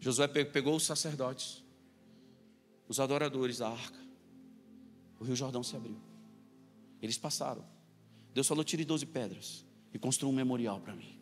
[0.00, 1.62] Josué pegou os sacerdotes,
[2.88, 3.98] os adoradores da arca.
[5.18, 5.96] O Rio Jordão se abriu.
[7.00, 7.64] Eles passaram.
[8.32, 11.18] Deus falou: tire 12 pedras e construa um memorial para mim.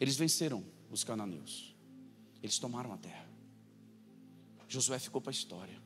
[0.00, 1.74] Eles venceram os cananeus.
[2.42, 3.28] Eles tomaram a terra.
[4.68, 5.82] Josué ficou para a história.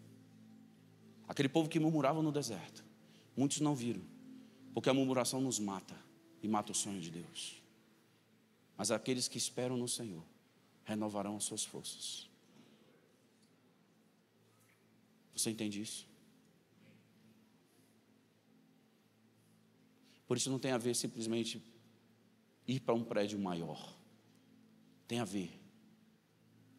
[1.28, 2.84] Aquele povo que murmurava no deserto.
[3.36, 4.02] Muitos não viram,
[4.74, 5.96] porque a murmuração nos mata
[6.42, 7.62] e mata o sonho de Deus.
[8.76, 10.22] Mas aqueles que esperam no Senhor
[10.84, 12.28] renovarão as suas forças.
[15.34, 16.11] Você entende isso?
[20.32, 21.62] Por isso não tem a ver simplesmente
[22.66, 23.94] ir para um prédio maior.
[25.06, 25.60] Tem a ver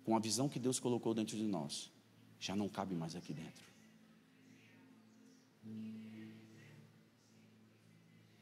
[0.03, 1.91] com a visão que Deus colocou dentro de nós.
[2.39, 3.63] Já não cabe mais aqui dentro.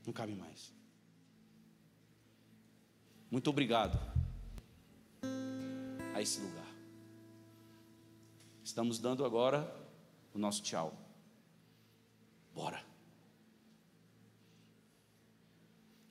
[0.06, 0.74] Não cabe mais.
[3.30, 4.00] Muito obrigado
[6.16, 6.74] a esse lugar.
[8.64, 9.70] Estamos dando agora
[10.34, 10.98] o nosso tchau.
[12.56, 12.91] Bora.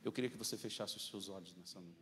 [0.04, 2.00] Eu queria que você fechasse os seus olhos nessa noite.